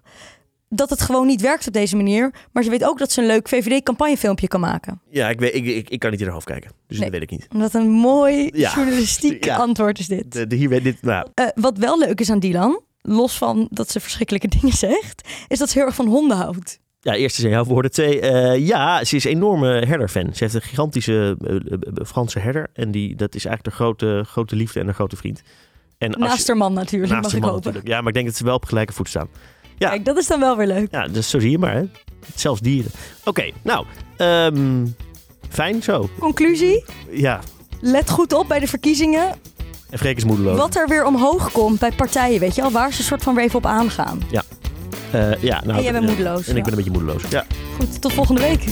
dat 0.75 0.89
het 0.89 1.01
gewoon 1.01 1.27
niet 1.27 1.41
werkt 1.41 1.67
op 1.67 1.73
deze 1.73 1.95
manier. 1.95 2.33
Maar 2.51 2.63
ze 2.63 2.69
weet 2.69 2.83
ook 2.85 2.97
dat 2.99 3.11
ze 3.11 3.21
een 3.21 3.27
leuk 3.27 3.47
VVD-campagnefilmpje 3.47 4.47
kan 4.47 4.59
maken. 4.59 5.01
Ja, 5.09 5.29
ik, 5.29 5.39
weet, 5.39 5.55
ik, 5.55 5.65
ik, 5.65 5.89
ik 5.89 5.99
kan 5.99 6.09
niet 6.11 6.19
in 6.19 6.25
haar 6.25 6.33
hoofd 6.33 6.45
kijken. 6.47 6.71
Dus 6.87 6.97
Nee. 6.99 7.09
dat 7.11 7.19
weet 7.19 7.31
ik 7.31 7.37
niet. 7.39 7.47
Wat 7.61 7.73
een 7.73 7.89
mooi 7.89 8.49
Ja. 8.53 8.71
journalistiek 8.75 9.45
Ja. 9.49 9.55
antwoord 9.55 9.99
is 9.99 10.07
dit. 10.07 10.31
De, 10.31 10.47
de, 10.47 10.55
hier 10.55 10.83
dit, 10.83 11.01
nou, 11.01 11.27
Eh, 11.33 11.45
wat 11.55 11.77
wel 11.77 11.99
leuk 11.99 12.19
is 12.19 12.29
aan 12.29 12.39
Dylan, 12.39 12.81
los 13.01 13.37
van 13.37 13.67
dat 13.71 13.91
ze 13.91 13.99
verschrikkelijke 13.99 14.47
dingen 14.59 14.75
zegt, 14.75 15.27
is 15.47 15.59
dat 15.59 15.69
ze 15.69 15.77
heel 15.77 15.87
erg 15.87 15.95
van 15.95 16.07
honden 16.07 16.37
houdt. 16.37 16.79
Ja, 17.01 17.13
eerst 17.15 17.37
is 17.37 17.43
jouw 17.43 17.63
woorden. 17.63 17.91
Twee, 17.91 18.19
eh, 18.19 18.67
ja, 18.67 19.03
ze 19.03 19.15
is 19.15 19.23
een 19.23 19.31
enorme 19.31 19.67
herderfan. 19.67 20.29
Ze 20.33 20.43
heeft 20.43 20.53
een 20.55 20.61
gigantische 20.61 21.37
eh, 21.47 22.05
Franse 22.05 22.39
herder. 22.39 22.69
En 22.73 22.91
die, 22.91 23.15
dat 23.15 23.35
is 23.35 23.45
eigenlijk 23.45 23.77
de 23.77 23.83
grote, 23.83 24.23
grote 24.27 24.55
liefde 24.55 24.79
en 24.79 24.85
de 24.85 24.93
grote 24.93 25.15
vriend. 25.15 25.41
En 25.97 26.11
Naast 26.11 26.37
je- 26.37 26.43
haar 26.47 26.57
man 26.57 26.73
natuurlijk, 26.73 27.11
naast 27.11 27.23
mag 27.23 27.31
haar 27.31 27.41
ik 27.41 27.45
hopen. 27.47 27.63
natuurlijk. 27.65 27.87
Ja, 27.87 27.99
maar 27.99 28.07
ik 28.07 28.13
denk 28.13 28.25
dat 28.25 28.35
ze 28.35 28.43
wel 28.43 28.55
op 28.55 28.65
gelijke 28.65 28.93
voet 28.93 29.09
staan. 29.09 29.27
Ja. 29.83 29.89
Kijk, 29.89 30.05
dat 30.05 30.17
is 30.17 30.27
dan 30.27 30.39
wel 30.39 30.57
weer 30.57 30.67
leuk. 30.67 30.87
Ja, 30.91 31.07
dus 31.07 31.29
zo 31.29 31.39
zie 31.39 31.51
je 31.51 31.57
maar, 31.57 31.73
hè. 31.73 31.83
Zelfs 32.35 32.61
dieren. 32.61 32.91
Oké, 33.23 33.49
nou, 33.61 33.85
ehm, 34.17 34.85
fijn 35.49 35.83
zo. 35.83 36.09
Conclusie, 36.19 36.85
Ja, 37.11 37.39
let 37.81 38.09
goed 38.09 38.33
op 38.33 38.47
bij 38.47 38.59
de 38.59 38.67
verkiezingen. 38.67 39.29
en 39.89 39.97
Freek 39.99 40.17
is 40.17 40.23
moedeloos. 40.23 40.57
Wat 40.57 40.75
er 40.75 40.87
weer 40.87 41.05
omhoog 41.05 41.51
komt 41.51 41.79
bij 41.79 41.91
partijen, 41.91 42.39
weet 42.39 42.55
je 42.55 42.61
wel, 42.61 42.71
waar 42.71 42.91
ze 42.93 42.99
een 42.99 43.05
soort 43.05 43.23
van 43.23 43.35
weer 43.35 43.43
even 43.43 43.57
op 43.57 43.65
aangaan. 43.65 44.19
Eh, 45.11 45.41
ja, 45.41 45.61
nou, 45.65 45.77
En 45.77 45.83
jij 45.83 45.91
bent 45.91 46.03
ja. 46.03 46.09
moedeloos. 46.09 46.47
En 46.47 46.55
ik 46.57 46.57
ja. 46.57 46.61
ben 46.63 46.71
een 46.71 46.75
beetje 46.75 46.91
moedeloos. 46.91 47.23
Ja. 47.29 47.45
Goed, 47.77 48.01
tot 48.01 48.13
volgende 48.13 48.41
week. 48.41 48.63